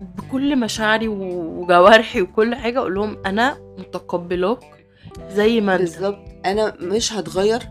[0.00, 4.58] بكل مشاعري وجوارحي وكل حاجة أقول لهم أنا متقبلاك
[5.30, 6.18] زي ما انت بالظبط.
[6.46, 7.62] أنا مش هتغير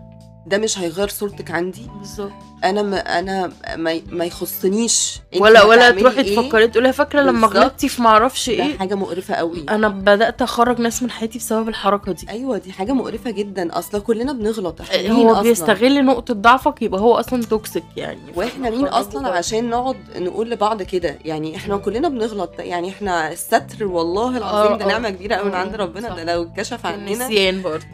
[0.45, 1.87] ده مش هيغير صورتك عندي.
[1.99, 2.31] بالظبط.
[2.63, 7.47] أنا ما أنا ما, ما يخصنيش ولا ولا تروحي إيه، تفكري تقولي فاكرة لما.
[7.47, 8.77] غلطتي في معرفش ده إيه.
[8.77, 9.65] حاجة مقرفة قوي.
[9.69, 12.29] أنا بدأت أخرج ناس من حياتي بسبب الحركة دي.
[12.29, 13.79] أيوه دي حاجة مقرفة جدا.
[13.79, 14.81] أصلا كلنا بنغلط.
[14.81, 18.19] إحنا هو أصلا؟ بيستغل نقطة ضعفك يبقى هو أصلا توكسيك يعني.
[18.35, 22.51] وإحنا مين أصلا عشان نقعد نقول لبعض كده؟ يعني إحنا كلنا بنغلط.
[22.59, 24.87] يعني إحنا الستر والله العظيم آه، ده آه.
[24.87, 26.15] نعمة كبيرة قوي من عند ربنا.
[26.15, 27.51] ده لو اتكشف عننا.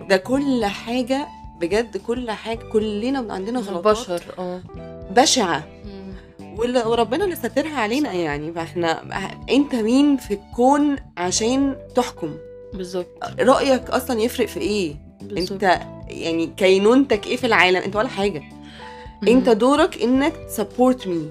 [0.09, 1.27] ده كل حاجة
[1.61, 4.61] بجد كل حاجة كلنا عندنا غلطات البشر آه.
[5.11, 5.63] بشعة.
[6.85, 8.53] وربنا اللي ساترها علينا يعني.
[8.53, 9.01] فإحنا
[9.49, 12.35] أنت مين في الكون عشان تحكم؟
[12.73, 13.07] بالظبط.
[13.39, 15.51] رأيك أصلا يفرق في إيه؟ بالظبط.
[15.51, 18.43] أنت يعني كينونتك إيه في العالم؟ أنت ولا حاجة.
[19.21, 19.27] مم.
[19.27, 21.29] أنت دورك إنك ت support me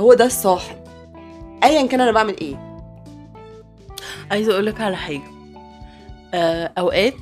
[0.00, 0.76] هو ده الصاحب
[1.64, 2.80] ايا كان أنا بعمل إيه.
[4.30, 5.22] عايزة أقول لك على حاجة.
[6.34, 7.14] آه أوقات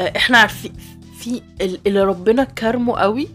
[0.00, 0.72] إحنا عارفين
[1.18, 3.28] في ال- اللي ربنا كرمه قوي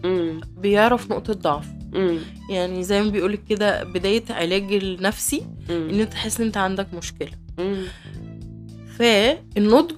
[0.58, 1.66] بيعرف نقطة ضعف.
[1.94, 2.18] امم
[2.50, 6.86] يعني زي ما بيقولك كده بداية علاج النفسي إن امم أنت تحس إن أنت عندك
[6.94, 7.30] مشكلة.
[8.98, 9.96] فالنضج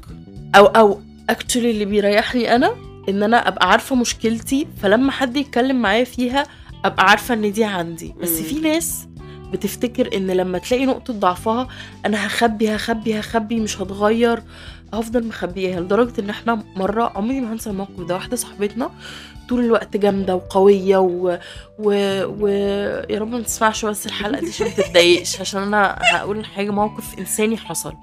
[0.55, 2.75] أو أو اكشلي اللي بيريحني أنا
[3.09, 6.47] إن أنا أبقى عارفة مشكلتي فلما حد يتكلم معايا فيها
[6.85, 8.15] أبقى عارفة إن دي عندي.
[8.23, 8.45] بس مم.
[8.45, 9.07] في ناس
[9.53, 11.69] بتفتكر إن لما تلاقي نقطة ضعفها
[12.07, 14.43] أنا هخبي هخبي هخبي مش هتغير.
[14.95, 18.15] هفضل مخبيها لدرجة إن إحنا مرة عمري ما هنسى الموقف ده.
[18.15, 18.91] واحدة صاحبتنا
[19.49, 21.39] طول الوقت جامدة وقوية و...
[21.79, 21.93] و...
[22.41, 22.49] و...
[23.11, 25.41] يا رب ما تسمعش بس الحلقة دي عشان ما تتضايقش.
[25.41, 27.95] عشان أنا هقول حاجة موقف إنساني حصل.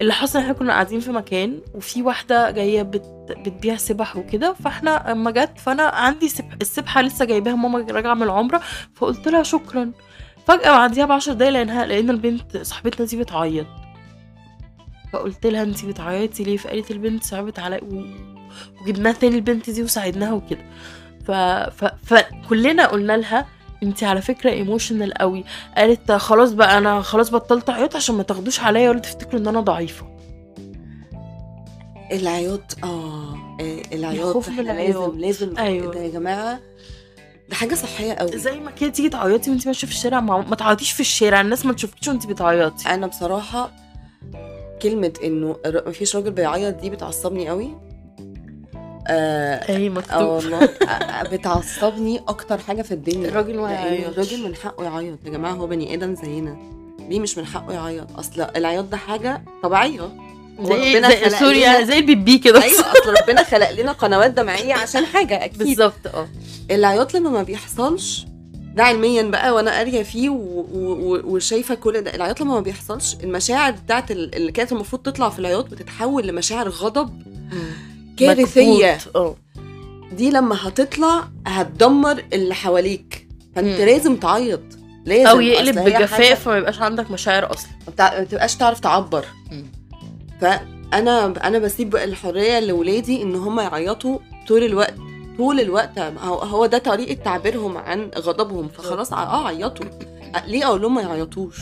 [0.00, 3.04] اللي حصل إحنا كنا قاعدين في مكان وفي واحدة جاية بت...
[3.46, 4.52] بتبيع سبح وكده.
[4.64, 8.60] فإحنا أما جت فأنا عندي سبح السبحة لسه جايباها ماما راجعة من العمرة.
[8.94, 9.92] فقلت لها شكرا.
[10.50, 13.66] فجأة بعديها ب 10 دقايق لقيناها لقينا البنت صاحبتنا دي بتعيط.
[15.12, 18.04] فقلت لها أنتي بتعيطي ليه؟ فقالت البنت صعبت عليا و...
[18.82, 20.64] وجبناها تاني البنت دي وساعدناها وكده.
[21.26, 21.30] ف...
[21.70, 21.84] ف...
[22.04, 23.46] فكلنا قلنا لها
[23.82, 25.44] أنتي على فكرة ايموشنال قوي.
[25.76, 29.60] قالت خلاص بقى أنا خلاص بطلت عياط عشان ما تاخدوش عليا ولا تفتكروا إن أنا
[29.60, 30.06] ضعيفة.
[32.12, 34.96] العياط آه آه، العياط الخوف من إحنا العياط.
[35.14, 35.94] لازم لازم أيوة.
[35.94, 36.60] ده يا جماعة.
[37.50, 38.38] ده حاجة صحية قوي.
[38.38, 41.66] زي ما كده تيجي تعيطي وانتي ماشية في الشارع ما, ما تعيطيش في الشارع الناس
[41.66, 42.88] ما تشوفكيش وانتي بتعيطي.
[42.88, 43.70] أنا بصراحة
[44.82, 47.76] كلمة إنه مفيش راجل بيعيط دي بتعصبني قوي.
[49.08, 50.22] آه أي مكتوب.
[50.22, 53.28] والله آه، بتعصبني أكتر حاجة في الدنيا.
[53.28, 54.06] الراجل يعيطش.
[54.08, 55.18] الراجل من حقه يعيط.
[55.24, 56.56] يا جماعة هو بني آدم زينا.
[57.08, 60.29] ليه مش من حقه يعيط؟ أصل العياط ده حاجة طبيعية.
[60.62, 62.62] زي زي خلق سوري لنا- يعني زي البيبي كده.
[62.62, 65.58] أيوه أصل ربنا خلق لنا قنوات دمعية عشان حاجة أكيد.
[65.58, 66.28] بالظبط آه.
[66.70, 68.26] العياط لما ما بيحصلش
[68.74, 73.16] ده علميا بقى وأنا قارية فيه و- و- وشايفة كل ده العياط لما ما بيحصلش
[73.24, 77.22] المشاعر بتاعت ال- اللي كانت المفروض تطلع في العياط بتتحول لمشاعر غضب
[78.18, 78.98] كارثية.
[79.16, 79.36] آه.
[80.12, 83.28] دي لما هتطلع هتدمر اللي حواليك.
[83.56, 83.80] فأنت.
[83.80, 84.60] لازم تعيط.
[85.04, 85.26] لازم.
[85.28, 87.70] أو يقلب بجفاف فما يبقاش عندك مشاعر أصلا.
[87.86, 89.24] ما بتع- ما تبقاش تعرف تعبر.
[89.50, 89.66] مم.
[90.40, 94.94] فأنا أنا بسيب الحرية لاولادي إن هم يعيطوا طول الوقت
[95.38, 99.86] طول الوقت هو ده طريقة تعبيرهم عن غضبهم فخلاص آه عيطوا.
[100.46, 101.60] ليه أقول لهم ما يعيطوش؟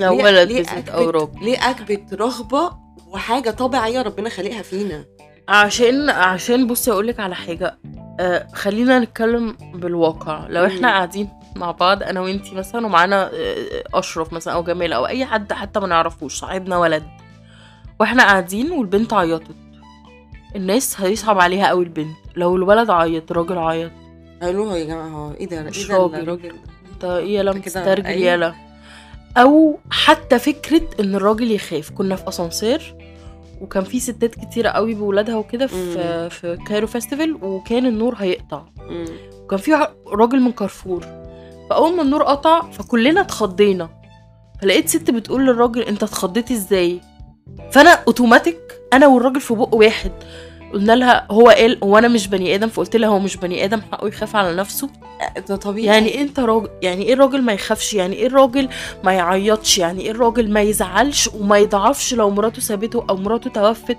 [0.00, 2.70] لو ولد بالذات أو راجل ليه أكبت رغبة
[3.08, 5.04] وحاجة طبيعية ربنا خالقها فينا؟
[5.48, 7.78] عشان عشان بصي أقول لك على حاجة
[8.20, 10.46] آه خلينا نتكلم بالواقع.
[10.48, 10.88] لو إحنا.
[10.88, 15.52] قاعدين مع بعض أنا وأنتي مثلا ومعانا آه، أشرف مثلا أو جمال أو أي حد
[15.52, 17.02] حتى ما نعرفوش صاحبنا ولد.
[18.00, 19.56] وإحنا قاعدين والبنت عيطت.
[20.56, 22.16] الناس هيصعب عليها قوي البنت.
[22.36, 23.92] لو الولد عيط راجل عيط.
[24.42, 26.14] قالوا يا جماعة هو إيه ده؟ إيه ده راجل.
[26.14, 26.52] الراجل
[26.92, 28.06] انت إيه كده، مسترجل.
[28.06, 28.54] يلا
[29.36, 31.90] أو حتى فكرة إن الراجل يخاف.
[31.90, 32.94] كنا في أسانسير
[33.60, 38.62] وكان في ستات كتيرة قوي بولادها وكده في في كايرو فيستيفال وكان النور هيقطع.
[38.88, 39.06] مم.
[39.42, 41.00] وكان في راجل من كارفور.
[41.70, 43.90] فأول ما النور قطع فكلنا اتخضينا.
[44.62, 47.00] فلقيت ست بتقول للراجل أنت اتخضيتي إزاي؟
[47.72, 48.58] فانا اوتوماتيك
[48.92, 50.12] أنا والراجل في بق واحد.
[50.72, 53.80] قلنا لها هو قال هو أنا مش بني آدم فقلت لها هو مش بني آدم
[53.92, 54.90] حقه يخاف على نفسه.
[55.48, 55.86] ده طبيعي.
[55.86, 58.68] يعني انت راجل يعني إيه الراجل ما يخافش؟ يعني إيه الراجل
[59.04, 63.96] ما يعيطش؟ يعني إيه الراجل ما يزعلش وما يضعفش لو مراته سابته أو مراته توفت؟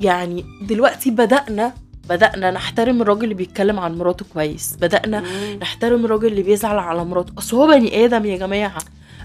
[0.00, 1.72] يعني دلوقتي بدأنا
[2.08, 4.76] بدأنا نحترم الراجل اللي بيتكلم عن مراته كويس.
[4.80, 5.58] بدأنا مم.
[5.62, 7.32] نحترم الراجل اللي بيزعل على مراته.
[7.38, 8.78] أصل هو بني آدم يا جماعة.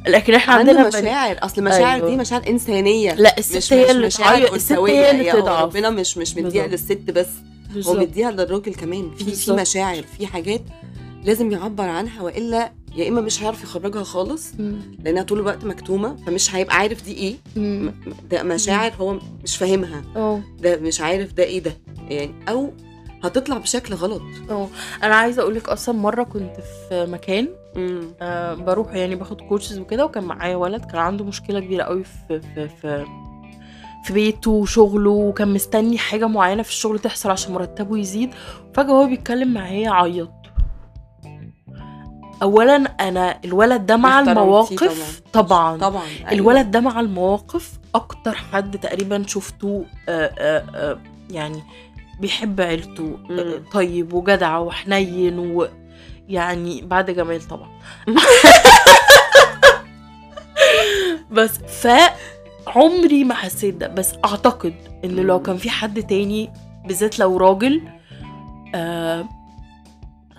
[0.07, 1.37] لكن إحنا عندنا مشاعر.
[1.41, 2.09] أصل المشاعر أيوة.
[2.09, 5.39] دي مشاعر إنسانية لا مش الست هي مش اللي مشاعر الست هي اللي هي- هو
[5.39, 6.67] تضعف ربنا مش مش مديها.
[6.67, 7.27] للست بس
[7.87, 7.93] هو.
[7.93, 9.11] مديها للراجل كمان.
[9.15, 9.51] في في.
[9.51, 10.61] مشاعر في حاجات
[11.23, 14.47] لازم يعبر عنها وإلا يا إما مش هيعرف يخرجها خالص.
[15.03, 17.35] لأنها طول الوقت مكتومة فمش هيبقى عارف دي إيه.
[18.31, 20.01] ده مشاعر هو مش فاهمها.
[20.15, 21.77] آه ده مش عارف ده إيه ده.
[22.09, 22.73] يعني أو
[23.23, 24.21] هتطلع بشكل غلط.
[24.49, 24.67] آه
[25.03, 26.55] أنا عايزة أقول لك أصلا مرة كنت
[26.89, 27.47] في مكان
[28.21, 32.41] آه بروح يعني باخد كورسز وكده وكان معايا ولد كان عنده مشكلة كبيرة قوي في
[32.41, 33.05] في في
[34.05, 38.29] في بيته وشغله وكان مستني حاجة معينة في الشغل تحصل عشان مرتبه يزيد.
[38.73, 40.31] فجأة هو بيتكلم معايا عيط
[42.41, 45.77] اولا أنا الولد ده مع المواقف طبعا, طبعا.
[45.77, 46.31] طبعا أيوة.
[46.31, 51.63] الولد ده مع المواقف أكتر حد تقريبا شفته آه آه آه يعني
[52.21, 53.63] بيحب عيلته آه مم.
[53.73, 55.39] طيب وجدع وحنين
[56.29, 57.69] ويعني بعد جمال طبعا.
[61.31, 63.87] بس فعمري ما حسيت ده.
[63.87, 64.73] بس أعتقد
[65.05, 66.49] إن لو كان في حد تاني
[66.85, 67.81] بالذات لو راجل
[68.75, 69.25] آه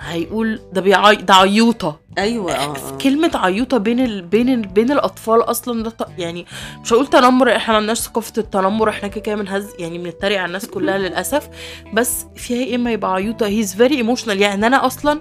[0.03, 1.17] هيقول ده بيعي...
[1.17, 2.01] ده عيوطة.
[2.19, 2.99] أيوه آه آه.
[2.99, 4.23] كلمة عيوطة بين ال...
[4.23, 4.67] بين ال...
[4.67, 6.09] بين الأطفال أصلا ده ط...
[6.19, 6.47] يعني
[6.85, 10.47] مش هقول تنمر إحنا ما عندناش ثقافة التنمر إحنا كده كده بنهز يعني بنتريق على
[10.47, 11.49] الناس كلها للأسف.
[11.95, 15.21] بس فيها يا إما يبقى عيوطة؟ he's very emotional يعني أنا أصلا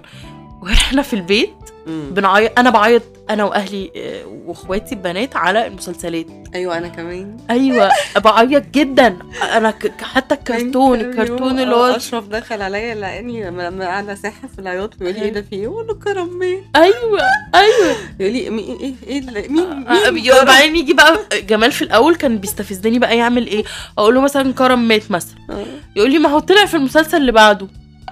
[0.62, 1.50] وإحنا في البيت.
[1.86, 7.90] بنعيط أنا بعيط أنا وأهلي آه، وإخواتي البنات على المسلسلات أيوه أنا كمان أيوة
[8.24, 9.16] بعيط جدا
[9.56, 9.92] أنا ك...
[10.02, 15.14] حتى الكرتون الكرتون اللي هو أشرف دخل عليا لأني لما قاعدة ساحه في العياط بيقول
[15.14, 16.42] لي إيه ده في إيه؟ له كرم؟
[16.76, 17.20] أيوة
[17.54, 21.18] أيوة يقول لي مين إيه إيه اللي- مين آه، مين يبقى كرم؟ بعدين يجي بقى
[21.48, 23.64] جمال في الأول كان بيستفزني بقى يعمل إيه
[23.98, 25.64] أقول له مثلا كرم مات مثلا آه.
[25.96, 27.66] يقول لي ما هو طلع في المسلسل اللي بعده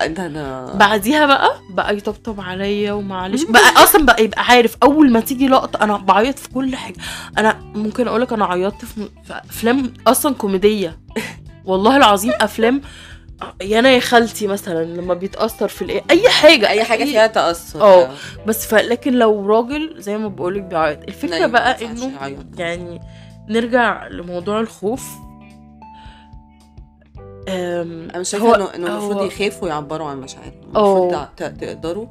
[0.07, 3.43] ده أنا بعديها بقى بقى يطبطب عليا ومعلش.
[3.45, 6.97] بقى أصلا بقى يبقى عارف أول ما تيجي لقطة أنا بعيط في كل حاجة.
[7.39, 10.99] أنا ممكن أقول لك أنا عيطت في أفلام أصلا كوميدية.
[11.65, 12.81] والله العظيم أفلام
[13.63, 17.83] يا أنا يا خالتي مثلا لما بيتأثر في الايه أي حاجة أي حاجة فيها تأثر.
[17.83, 18.11] آه.
[18.47, 18.75] بس ف...
[18.75, 20.99] لكن لو راجل زي ما بقولك بيعيط.
[21.09, 22.13] الفكرة بقى إنه.
[22.59, 23.01] يعني
[23.49, 25.05] نرجع لموضوع الخوف.
[27.48, 30.61] أنا شايفة انه إنه المفروض يخافوا يعبروا عن مشاعرهم.
[30.64, 32.07] المفروض تقدروا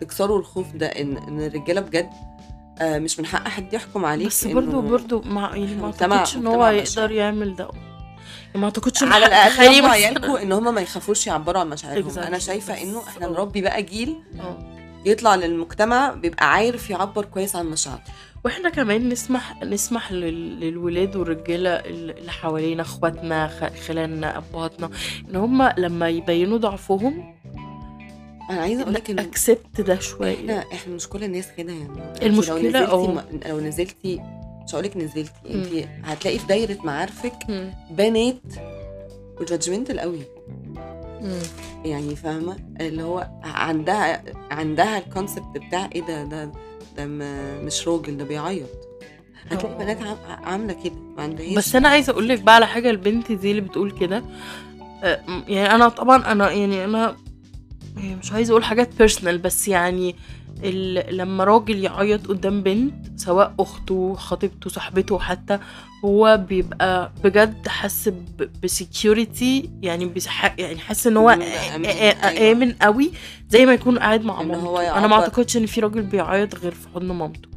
[0.00, 2.10] تكسروا الخوف ده ان إن الرجالة بجد
[2.80, 6.36] آه، مش من حق حد يحكم عليك بس إنه- برضو برضو مع يعني ما أعتقدش
[6.36, 7.10] إن هو يقدر.
[7.10, 11.68] يعمل ده يعني ما أعتقدش على الأقل مثلاً- عيالكم إن هم ما يخافوش يعبروا عن
[11.68, 12.18] مشاعرهم.
[12.18, 13.26] أنا شايفة إنه إحنا.
[13.28, 14.16] نربي بقى جيل.
[15.04, 18.02] يطلع للمجتمع بيبقى عارف يعبر كويس عن مشاعره
[18.44, 24.90] وإحنا كمان نسمح نسمح لل- للولاد والرجالة اللي حوالينا اخواتنا خ- خلاننا ابهاتنا
[25.30, 27.34] إن هم لما يبينوا ضعفهم
[28.50, 31.88] أنا عايزة أقول لك ان اكسبت ده شوية إحنا إحنا مش كل الناس كده يعني
[32.14, 33.06] أنت المشكلة لو.
[33.12, 34.20] نزلتي لو نزلتي
[34.64, 35.30] مش هقول لك نزلتي.
[35.50, 37.70] انت هتلاقي في دايرة معارفك مم.
[37.90, 38.42] بنات
[39.40, 40.20] وجادجمنتال قوي
[41.20, 41.38] مم.
[41.84, 46.52] يعني فاهمة اللي هو عندها عندها الكونسبت بتاع إيه ده ده
[46.96, 47.06] ده
[47.64, 48.68] مش راجل ده بيعيط
[49.50, 49.78] هتلاقي.
[49.78, 53.32] بنات عام- عاملة كده ما عندهاش بس أنا عايزة أقول لك بقى على حاجة البنت
[53.32, 54.24] دي اللي بتقول كده
[55.04, 57.16] آه، يعني أنا طبعا أنا يعني أنا
[57.96, 60.16] يعني مش عايزة أقول حاجات personal بس يعني.
[61.10, 65.58] لما راجل يعيط قدام بنت سواء أخته خطيبته صاحبته حتى
[66.04, 68.12] هو بيبقى بجد حاسس
[68.62, 70.12] ب security يعني.
[70.58, 72.52] يعني حاسس إن هو أيوة.
[72.52, 73.12] آمن قوي
[73.48, 75.14] زي ما يكون قاعد مع مامته هو أنا ما.
[75.14, 77.55] أعتقدش إن في راجل بيعيط غير في حضن مامته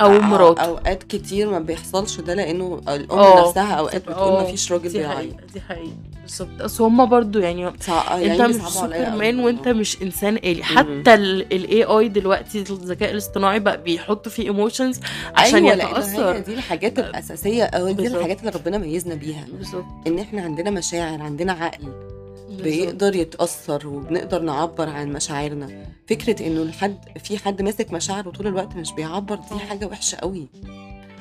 [0.00, 3.48] أو مراته أوقات كتير ما بيحصلش ده لأنه الأم آه.
[3.48, 4.40] نفسها أوقات بتقول آه.
[4.42, 7.68] ما فيش راجل بيعيط دي حقيقة بالظبط أصل هما برضو يعني.
[7.68, 8.70] انت يعني مش عليا قوي.
[8.70, 15.00] سوبرمان وأنت مش إنسان آلي حتى ال AI دلوقتي الذكاء الاصطناعي بقى بيحط فيه emotions
[15.36, 18.06] عشان أيوة، يتأثر دي الحاجات الأساسية أو دي.
[18.06, 22.17] الحاجات اللي ربنا ميزنا بيها بالظبط إن إحنا عندنا مشاعر عندنا عقل.
[22.62, 25.86] بيقدر يتأثر وبنقدر نعبر عن مشاعرنا.
[26.08, 29.58] فكرة إنه الحد في حد ماسك مشاعره طول الوقت مش بيعبر دي.
[29.58, 30.48] حاجة وحشة قوي.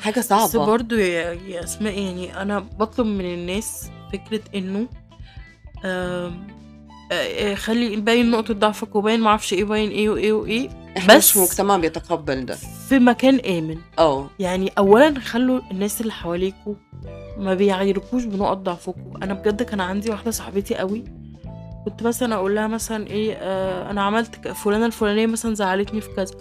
[0.01, 0.65] حاجة بس صعبة.
[0.65, 4.87] برضو يا, يا أسماء يعني أنا بطلب من الناس فكرة إنه
[5.85, 6.47] آم،
[7.11, 10.69] آه، آه، خلي باين نقطة ضعفك وباين معرفش إيه باين إيه وإيه وإيه.
[10.97, 12.55] إحنا بس- مش مجتمع بيتقبل ده.
[12.89, 13.77] في مكان آمن.
[13.99, 16.73] آه يعني اولا خلوا الناس اللي حواليكوا
[17.37, 21.03] ما بيعايركوش بنقط ضعفكم أنا بجد كان عندي واحدة صاحبتي قوي
[21.89, 26.35] كنت مثلا أقول لها مثلا إيه آه أنا عملت فلانة الفلانية مثلا زعلتني في كذا.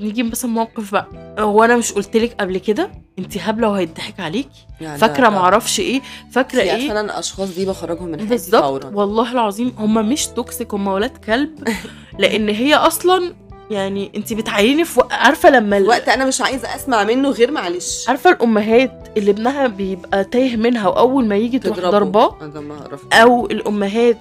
[0.00, 1.34] نيجي مثلا موقف بقى.
[1.38, 4.66] هو أنا مش قلت لك قبل كده؟ أنت هبلة وهيضحك عليكي.
[4.80, 6.00] يعني فاكرة معرفش إيه.
[6.32, 8.90] فاكرة إيه؟ فعلا الاشخاص دي بخرجهم من حياتي فورا.
[8.94, 11.68] والله العظيم هم مش توكسيك هم ولاد كلب.
[12.18, 13.34] لأن هي أصلا
[13.70, 18.08] يعني أنت بتعيني في عارفة لما ال- وقت أنا مش عايزة أسمع منه غير معلش.
[18.08, 22.36] عارفة الأمهات اللي ابنها بيبقى تايه منها وأول ما يجي تروح ضرباه؟
[22.82, 23.00] أعرف.
[23.12, 24.18] أو الأمهات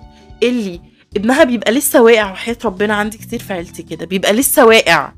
[0.50, 0.82] اللي
[1.16, 5.12] ابنها بيبقى لسه واقع وحياة ربنا عندي كتير في عيلتي كده بيبقى لسه واقع.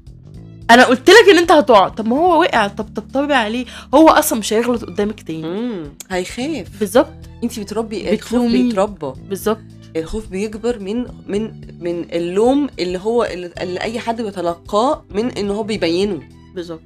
[0.71, 1.88] أنا قلت لك إن أنت هتقع.
[1.89, 2.67] طب ما هو وقع.
[2.67, 5.45] طب طبطبي عليه هو أصلا مش هيغلط قدامك تاني.
[5.45, 6.67] امم هيخاف.
[6.79, 7.13] بالظبط.
[7.43, 8.51] أنت بتربي الخوف.
[8.51, 9.13] بيتربى.
[9.29, 9.61] بالظبط.
[9.95, 15.63] الخوف بيكبر من من من اللوم اللي هو اللي, أي حد بيتلقاه من إن هو
[15.63, 16.21] بيبينه.
[16.55, 16.81] بالظبط.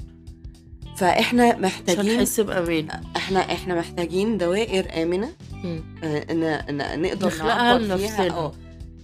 [0.98, 2.88] فإحنا عشان محتاجين نحس بأمان.
[3.16, 5.30] إحنا إحنا محتاجين دوائر آمنة.
[5.64, 8.30] ان إن نقدر نعبر فيها.
[8.38, 8.52] آه.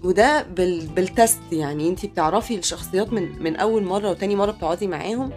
[0.03, 0.85] وده بال...
[0.87, 5.31] بالتست يعني انت بتعرفي الشخصيات من من أول مرة وتاني مرة بتقعدي معاهم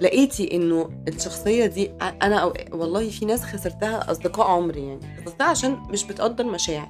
[0.00, 2.52] لقيتي إنه الشخصية دي ع- أنا أو...
[2.72, 6.88] والله في ناس خسرتها أصدقاء عمري يعني خسرتها عشان مش بتقدر مشاعر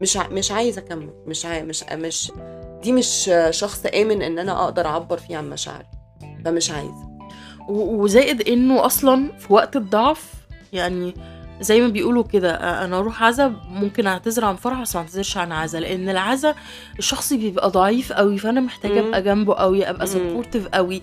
[0.00, 0.28] مش ع...
[0.28, 1.62] مش عايزة أكمل مش عاي...
[1.62, 2.32] مش مش
[2.82, 5.86] دي مش شخص آمن إن أنا أقدر أعبر فيه عن مشاعري
[6.44, 7.12] فمش عايزة.
[7.68, 10.32] وزائد إنه أصلا في وقت الضعف
[10.72, 11.14] يعني
[11.62, 15.52] زي ما بيقولوا كده أنا أروح عزا ممكن أعتذر عن فرح بس ما أعتذرش عن
[15.52, 16.54] عزا لأن العزا
[16.98, 19.00] الشخص بيبقى ضعيف قوي فأنا محتاجة.
[19.08, 20.06] أبقى جنبه قوي أبقى.
[20.06, 21.02] سبورتيف قوي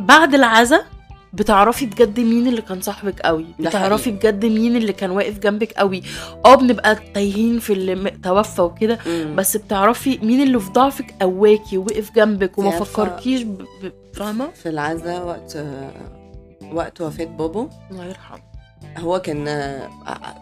[0.00, 0.84] بعد العزا
[1.32, 4.10] بتعرفي بجد مين اللي كان صاحبك قوي بتعرفي.
[4.10, 6.02] بجد مين اللي كان واقف جنبك قوي
[6.44, 8.98] آه بنبقى تايهين في اللي توفى وكده.
[9.34, 13.58] بس بتعرفي مين اللي في ضعفك قواكي ووقف جنبك وما فكركيش ب...
[13.82, 13.92] ب...
[14.14, 15.58] فاهمة في العزا وقت
[16.72, 18.49] وقت وفاة بابا الله يرحمه
[18.98, 19.44] هو كان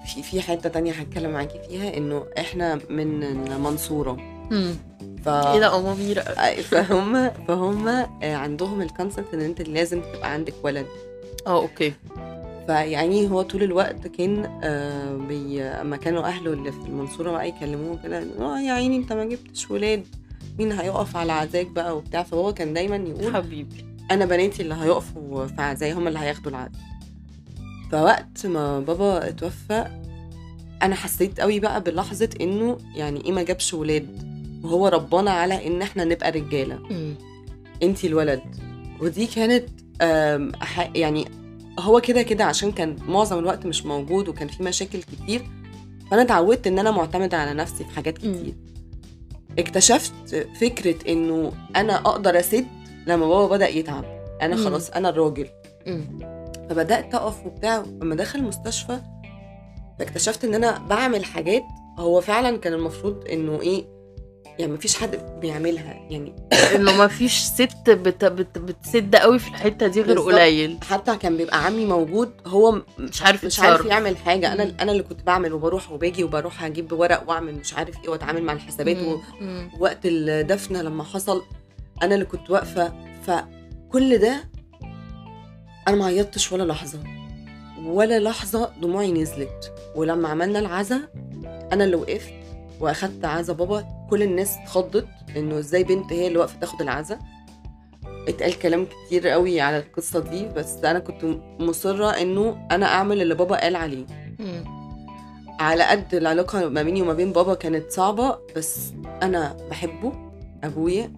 [0.06, 4.16] في في حتة تانية هتكلم معاكي فيها إنه إحنا من المنصوره
[5.24, 6.22] ف إيه ده أمامير.
[6.62, 7.88] فهم فهم
[8.22, 10.86] عندهم ال concept إن أنت لازم تبقى عندك ولد.
[11.46, 11.92] آه أوكي.
[12.66, 17.98] فيعني هو طول الوقت كان آه، بي اما كانوا أهله اللي في المنصورة بقى يكلموه
[18.02, 20.06] كده آه يا عيني أنت ما جبتش ولاد.
[20.58, 23.84] مين هيقف على عزاك بقى وبتاع؟ فهو كان دايما يقول حبيبي.
[24.10, 26.70] أنا بناتي اللي هيقفوا في عزاي هم اللي هياخدوا العزا
[27.92, 29.86] فوقت ما بابا اتوفى
[30.82, 34.28] أنا حسيت قوي بقى بلحظة إنه يعني إيه ما جابش ولاد
[34.64, 36.78] وهو ربنا على إن إحنا نبقى رجالة.
[37.82, 38.40] أنتي الولد
[39.00, 39.64] ودي كانت
[40.96, 41.24] يعني
[41.80, 45.42] هو كده كده عشان كان معظم الوقت مش موجود وكان في مشاكل كتير
[46.10, 48.18] فأنا اتعودت إن أنا معتمدة على نفسي في حاجات.
[48.18, 48.54] كتير
[49.58, 52.66] اكتشفت فكرة إنه أنا أقدر أسد
[53.06, 54.04] لما بابا بدأ يتعب
[54.42, 54.56] أنا.
[54.56, 55.46] خلاص أنا الراجل.
[56.70, 59.00] فبدأت أقف وبتاع لما دخل المستشفى
[59.98, 61.62] فاكتشفت إن أنا بعمل حاجات
[61.98, 63.98] هو فعلا كان المفروض إنه إيه
[64.58, 66.36] يعني مفيش حد بيعملها يعني
[66.74, 68.24] إنه ما فيش ست بت...
[68.24, 68.58] بت...
[68.58, 70.20] بتسد قوي في الحتة دي غير.
[70.20, 73.86] قليل حتى كان بيبقى عمي موجود هو مش عارف مش عارف.
[73.86, 74.74] يعمل حاجة أنا.
[74.80, 78.52] أنا اللي كنت بعمل وبروح وباجي وبروح أجيب ورق وأعمل مش عارف إيه وأتعامل مع
[78.52, 78.96] الحسابات.
[79.78, 81.42] ووقت الدفنة لما حصل
[82.02, 82.92] أنا اللي كنت واقفة
[83.26, 84.44] فكل ده
[85.88, 86.98] أنا ما عيطتش ولا لحظة.
[87.84, 89.72] ولا لحظة دموعي نزلت.
[89.96, 91.00] ولما عملنا العزا
[91.72, 92.32] أنا اللي وقفت
[92.80, 94.06] وأخدت عزا بابا.
[94.10, 97.18] كل الناس اتخضت إنه إزاي بنت هي اللي واقفة تاخد العزا.
[98.28, 101.24] اتقال كلام كتير قوي على القصة دي بس أنا كنت
[101.60, 104.06] مصرة إنه أنا أعمل اللي بابا قال عليه.
[105.60, 110.12] على قد العلاقة ما بيني وما بين بابا كانت صعبة بس أنا بحبه
[110.64, 111.12] أبويا.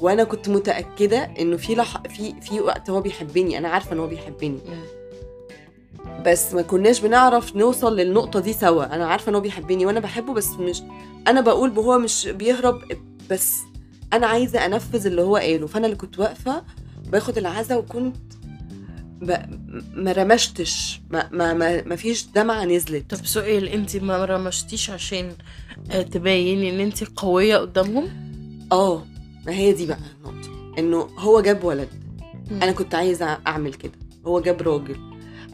[0.00, 2.02] وأنا كنت متأكدة إنه في لح...
[2.02, 4.58] في في وقت هو بيحبني أنا عارفة إن هو بيحبني.
[6.26, 8.94] بس ما كناش بنعرف نوصل للنقطة دي سوا.
[8.94, 10.82] أنا عارفة إن هو بيحبني وأنا بحبه بس مش
[11.28, 12.80] أنا بقول وهو مش بيهرب
[13.30, 13.56] بس
[14.12, 15.66] أنا عايزة أنفذ اللي هو قاله.
[15.66, 16.62] فأنا اللي كنت واقفة
[17.06, 18.16] باخد العزا وكنت
[19.20, 19.36] ب...
[19.94, 21.00] ما رمشتش.
[21.10, 23.14] ما ما ما, ما فيش دمعة نزلت.
[23.14, 25.32] طب سؤال انت ما رمشتيش عشان
[25.90, 28.08] آه، تبيني ان انت قوية قدامهم؟
[28.72, 29.02] آه.
[29.48, 31.88] ما هي دي بقى النقطة إنه هو جاب ولد.
[32.50, 33.92] أنا كنت عايزة أعمل كده
[34.26, 34.96] هو جاب راجل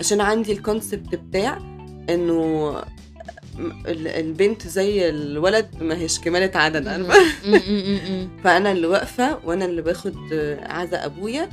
[0.00, 1.58] عشان عندي الكونسبت بتاع
[2.10, 2.74] إنه
[3.88, 6.88] البنت زي الولد ما هيش كمالة عدد مم.
[6.88, 7.04] أنا
[7.46, 7.60] مم.
[7.68, 8.00] مم.
[8.08, 8.28] مم.
[8.44, 10.14] فأنا اللي واقفة وأنا اللي باخد
[10.62, 11.48] عزا أبويا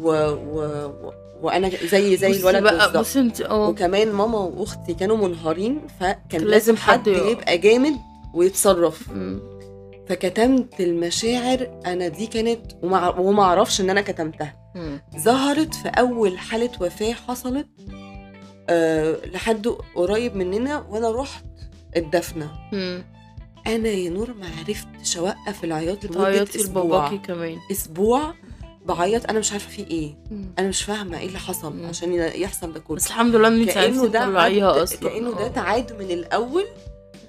[0.00, 0.10] و...
[0.30, 1.12] و...
[1.42, 7.06] وأنا زي زي الولد بالظبط آه وكمان ماما وأختي كانوا منهارين فكان لازم حد.
[7.06, 7.96] يبقى جامد
[8.34, 9.08] ويتصرف.
[10.08, 14.56] فكتمت المشاعر أنا دي كانت وما وما أعرفش إن أنا كتمتها.
[15.18, 17.66] ظهرت في أول حالة وفاة حصلت
[18.70, 21.44] أه لحد قريب مننا وأنا رحت
[21.96, 22.50] الدفنة.
[23.66, 28.34] أنا يا نور ما عرفتش أوقف العياط لمدة أسبوع كمان أسبوع
[28.86, 30.54] بعيط أنا مش عارفة في إيه مم.
[30.58, 31.86] أنا مش فاهمة إيه اللي حصل مم.
[31.86, 35.48] عشان يحصل ده كله بس الحمد لله إن انت عرفتي تطلعيها أصلا كأنه ده آه.
[35.48, 36.64] تعاد من الأول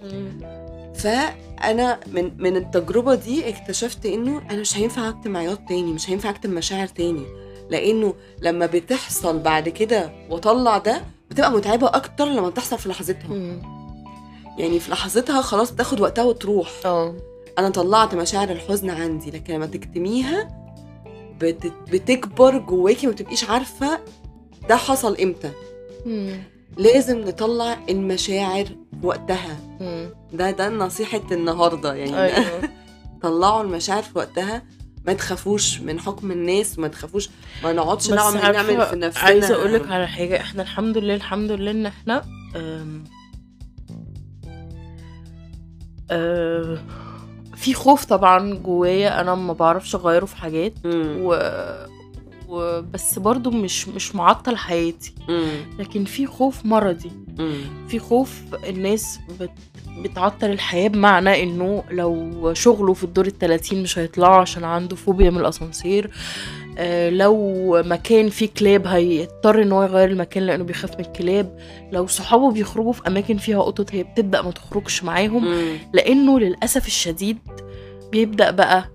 [0.03, 0.39] مم.
[0.97, 6.29] فأنا من من التجربة دي اكتشفت إنه أنا مش هينفع أكتم عياط تاني مش هينفع
[6.29, 7.25] أكتم مشاعر تاني.
[7.69, 13.27] لأنه لما بتحصل بعد كده واطلع ده بتبقى متعبة أكتر لما بتحصل في لحظتها.
[13.27, 13.61] مم.
[14.57, 16.69] يعني في لحظتها خلاص بتاخد وقتها وتروح.
[16.85, 17.15] آه.
[17.59, 20.47] أنا طلعت مشاعر الحزن عندي لكن لما تكتميها
[21.39, 21.73] بت...
[21.91, 23.99] بتكبر جواكي ما بتبقيش عارفة
[24.69, 25.51] ده حصل إمتى.
[26.05, 26.39] مم.
[26.77, 28.65] لازم نطلع المشاعر
[29.03, 29.57] وقتها.
[29.79, 30.09] مم.
[30.33, 32.23] ده ده نصيحة النهارده يعني.
[32.23, 32.69] أيوه.
[33.23, 34.63] طلعوا المشاعر في وقتها
[35.05, 37.29] ما تخافوش من حكم الناس ما تخافوش
[37.63, 39.23] ما نقعدش نعمل نعمل في نفسنا.
[39.23, 40.41] عايزة أقول لك على حاجة.
[40.41, 42.21] إحنا الحمد لله الحمد لله إن إحنا
[42.55, 43.03] أم
[46.11, 46.77] أه
[47.55, 49.21] في خوف طبعا جوايا.
[49.21, 50.73] أنا ما بعرفش أغيره في حاجات.
[50.85, 51.17] مم.
[51.21, 51.33] و...
[52.93, 55.13] بس برضو مش مش معطل حياتي.
[55.79, 57.11] لكن في خوف مرضي.
[57.87, 59.49] في خوف الناس بت...
[60.03, 65.37] بتعطل الحياة بمعنى إنه لو شغله في الدور التلاتين مش هيطلعوا عشان عنده فوبيا من
[65.39, 66.11] الأسانسير
[66.77, 67.37] آه لو
[67.85, 71.59] مكان فيه كلاب هيضطر إن هو يغير المكان لأنه بيخاف من الكلاب
[71.91, 75.45] لو صحابه بيخرجوا في أماكن فيها قطط هي بتبدأ ما تخرجش معاهم.
[75.93, 77.37] لأنه للأسف الشديد
[78.11, 78.89] بيبدأ بقى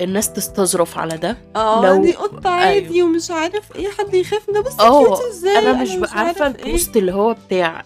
[0.00, 1.36] الناس تستظرف على ده.
[1.56, 5.72] آه لو- دي قطة عادي ومش عارف إيه حد يخاف ده بس cute إزاي؟ أنا
[5.82, 6.64] مش عارف عارفة إيه.
[6.66, 7.84] ال post اللي هو بتاع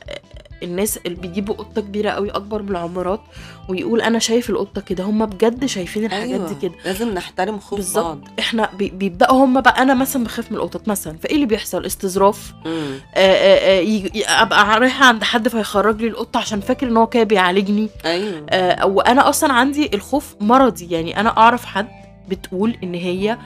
[0.62, 3.20] الناس اللي بيجيبوا قطة كبيرة قوي أكبر من العمارات
[3.68, 6.48] ويقول أنا شايف القطة كده هم بجد شايفين الحاجات أيوة.
[6.48, 6.72] دي كده.
[6.84, 8.04] لازم نحترم خوف بالظبط.
[8.04, 8.20] بعض.
[8.38, 12.52] إحنا بي- بيبدأوا هم بقى أنا مثلا بخاف من القطط مثلا فإيه اللي بيحصل؟ استظراف.
[12.66, 17.22] آآ آآ يجي- أبقى رايحة عند حد فيخرج لي القطة عشان فاكر إن هو كده
[17.22, 17.88] بيعالجني.
[18.04, 18.46] أيوه.
[18.50, 21.88] آه، وأنا أصلا عندي الخوف مرضي يعني أنا أعرف حد
[22.28, 23.38] بتقول إن هي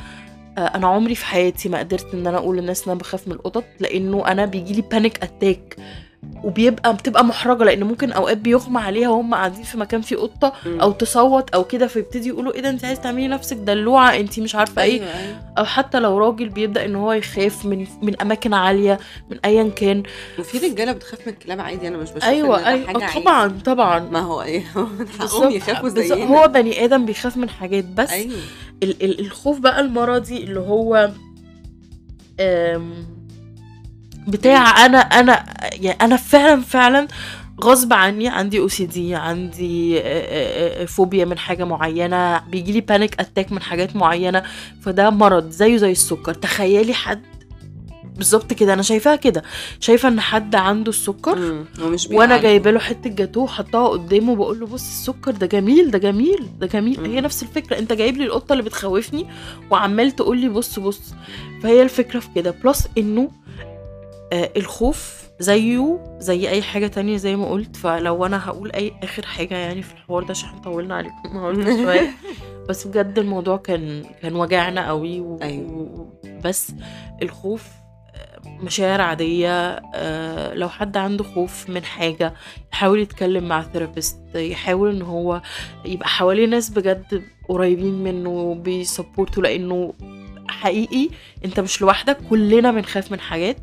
[0.58, 3.34] آه، أنا عمري في حياتي ما قدرت إن أنا أقول للناس إن أنا بخاف من
[3.34, 5.76] القطط لأنه أنا بيجي لي panic attack
[6.44, 10.52] وبيبقى بتبقى محرجة لأن ممكن أوقات بيغمى عليها وهم قاعدين في مكان فيه قطة.
[10.66, 14.54] أو تصوت أو كده فيبتدي يقولوا إيه ده انت عايز تعملي نفسك دلوعة انت مش
[14.54, 18.54] عارفة إيه أيوه أيوه أو حتى لو راجل بيبدأ إن هو يخاف من من أماكن
[18.54, 18.98] عالية
[19.30, 20.02] من ايا كان
[20.38, 23.20] وفي رجالة بتخاف من الكلاب عادي أنا مش بشوف أيوه أيوه حاجة عادي.
[23.20, 24.60] طبعا طبعا ما هو إيه
[25.18, 25.50] حقهم.
[25.50, 25.88] يخافوا.
[25.88, 28.34] زينا هو بني آدم بيخاف من حاجات بس أيوه
[28.82, 31.10] ال- ال- الخوف بقى المرضي اللي هو
[34.28, 37.08] بتاع أنا أنا يعني أنا فعلا فعلا
[37.64, 43.20] غصب عني عندي OCD عندي آه، آه، آه، فوبيا من حاجة معينة بيجي لي panic
[43.20, 44.42] attack من حاجات معينة
[44.82, 47.22] فده مرض زيه زي السكر تخيلي حد
[48.16, 49.42] بالظبط كده أنا شايفاها كده
[49.80, 51.64] شايفة إن حد عنده السكر.
[51.82, 52.38] ومش وأنا.
[52.38, 56.66] جايبة له حتة جاتوه حطها قدامه وبقول له بص السكر ده جميل ده جميل ده
[56.66, 57.06] جميل مم.
[57.06, 59.26] هي نفس الفكرة أنت جايب لي القطة اللي بتخوفني
[59.70, 61.00] وعمال تقول لي بص بص
[61.62, 63.30] فهي الفكرة في كده plus إنه
[64.32, 67.76] الخوف زيه زي أي حاجة تانية زي ما قلت.
[67.76, 72.10] فلو أنا هقول أي آخر حاجة يعني في الحوار ده عشان طولنا عليكم النهارده شوية.
[72.68, 75.38] بس بجد الموضوع كان كان وجعنا قوي و...
[75.42, 76.12] أيوة.
[76.44, 76.72] بس
[77.22, 77.68] الخوف
[78.14, 82.34] آه، مشاعر عادية آه، لو حد عنده خوف من حاجة
[82.72, 85.42] يحاول يتكلم مع therapist يحاول إن هو
[85.84, 89.94] يبقى حواليه ناس بجد قريبين منه بي support وا لأنه
[90.48, 91.08] حقيقي
[91.44, 93.56] أنت مش لوحدك كلنا بنخاف من حاجات.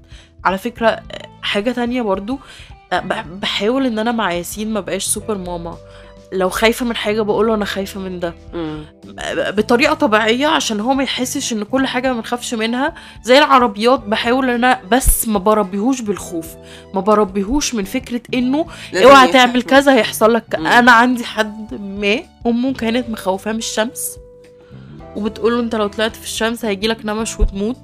[0.47, 0.99] على فكرة
[1.41, 2.39] حاجة تانية برضو
[2.91, 5.77] بح- بحاول إن أنا مع ياسين ما بقاش super mama.
[6.31, 8.33] لو خايفة من حاجة بقوله أنا خايفة من ده.
[8.53, 8.85] مم.
[9.35, 12.93] بطريقة طبيعية عشان هو ما يحسش إن كل حاجة ما بنخافش منها.
[13.23, 16.47] زي العربيات بحاول إن أنا بس ما بربيهوش بالخوف.
[16.93, 20.55] ما بربيهوش من فكرة إنه اوعى تعمل كذا هيحصل لك.
[20.55, 24.17] أنا عندي حد ما أمه كانت مخوفاه من الشمس
[25.15, 27.77] وبتقول له أنت لو طلعت في الشمس هيجي لك نمش وتموت.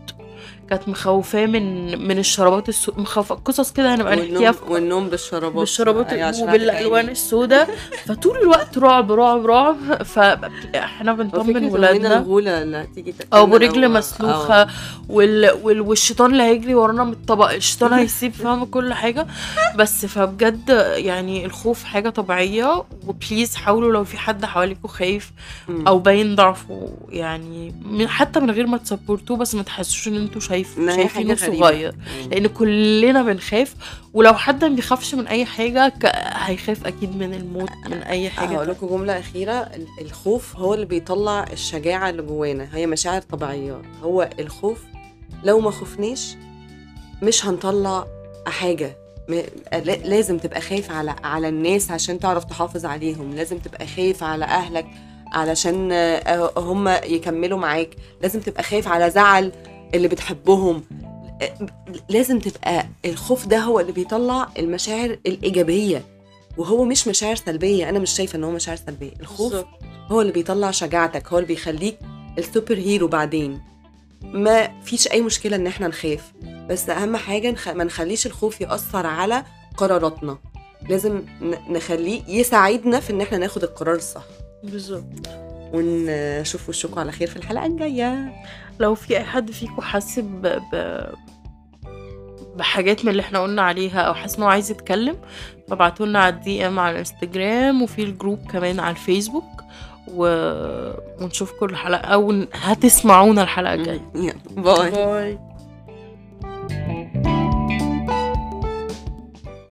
[0.69, 2.91] كانت مخوفاه من من الشرابات السو...
[2.97, 5.55] مخوفة قصص كده هنبقى نحكيها في والنوم بالشرابات.
[5.59, 7.69] بالشرابات عشان وبالالوان السوداء.
[8.07, 10.03] فطول الوقت رعب رعب رعب.
[10.03, 12.19] فاحنا بنطمن ولادنا.
[12.63, 14.65] اللي هتيجي أو برجل مسلوخة.
[14.65, 14.69] أو-
[15.09, 15.51] وال...
[15.63, 15.81] وال...
[15.81, 17.51] والشيطان اللي هيجري ورانا من الطبق.
[17.51, 19.27] الشيطان هيسيب فاهمه كل حاجة.
[19.75, 22.83] بس فبجد يعني الخوف حاجة طبيعية.
[23.07, 25.31] وبليز حاولوا لو في حد حواليكوا خايف.
[25.87, 26.89] أو باين ضعفه.
[27.09, 29.37] يعني من حتى من غير ما تسبورتوه.
[29.37, 31.57] بس ما تحسوش إن أنتوا شايف هي شايفينه حاجة غريبة.
[31.67, 31.95] صغير.
[32.31, 33.75] لأن كلنا بنخاف
[34.13, 35.93] ولو حد ما بيخافش من أي حاجة.
[36.33, 39.51] هيخاف أكيد من الموت من أي حاجة هقول لكم جملة أخيرة.
[39.53, 42.67] ال- الخوف هو اللي بيطلع الشجاعة اللي جوانا.
[42.73, 43.81] هي مشاعر طبيعية.
[44.03, 44.79] هو الخوف
[45.43, 46.35] لو ما خفناش
[47.21, 48.05] مش هنطلع
[49.73, 53.35] لا- لازم تبقى خايف على على الناس عشان تعرف تحافظ عليهم.
[53.35, 54.85] لازم تبقى خايف على أهلك
[55.33, 57.89] علشان آه، هم يكملوا معاك.
[58.21, 59.51] لازم تبقى خايف على زعل.
[59.93, 60.83] اللي بتحبهم.
[62.09, 66.05] لازم تبقى الخوف ده هو اللي بيطلع المشاعر الإيجابية
[66.57, 67.89] وهو مش مشاعر سلبية.
[67.89, 69.13] أنا مش شايفة إن هو مشاعر سلبية.
[69.19, 69.65] الخوف.
[70.11, 71.99] هو اللي بيطلع شجاعتك هو اللي بيخليك
[72.37, 73.61] السوبر هيرو بعدين.
[74.21, 76.33] ما فيش أي مشكلة إن إحنا نخاف
[76.69, 77.67] بس أهم حاجة نخ...
[77.67, 79.43] ما نخليش الخوف يأثر على
[79.77, 80.37] قراراتنا.
[80.89, 81.21] لازم
[81.69, 84.23] نخليه يساعدنا في إن إحنا ناخد القرار الصح.
[84.63, 85.27] بالظبط.
[85.73, 88.33] ونشوف وشكم على خير في الحلقة الجاية.
[88.79, 90.47] لو في أي حد فيكم حاسس ب...
[90.73, 91.03] ب...
[92.55, 95.15] بحاجات من اللي إحنا قلنا عليها أو حاسس إن هو عايز يتكلم
[95.69, 99.63] فابعتوا لنا على ال DM على الإنستجرام وفي الجروب كمان على الفيسبوك
[100.07, 100.25] و...
[101.21, 104.01] ونشوفكم الحلقة أو هتسمعونا الحلقة الجاية.
[104.49, 104.91] باي.
[104.91, 105.39] باي.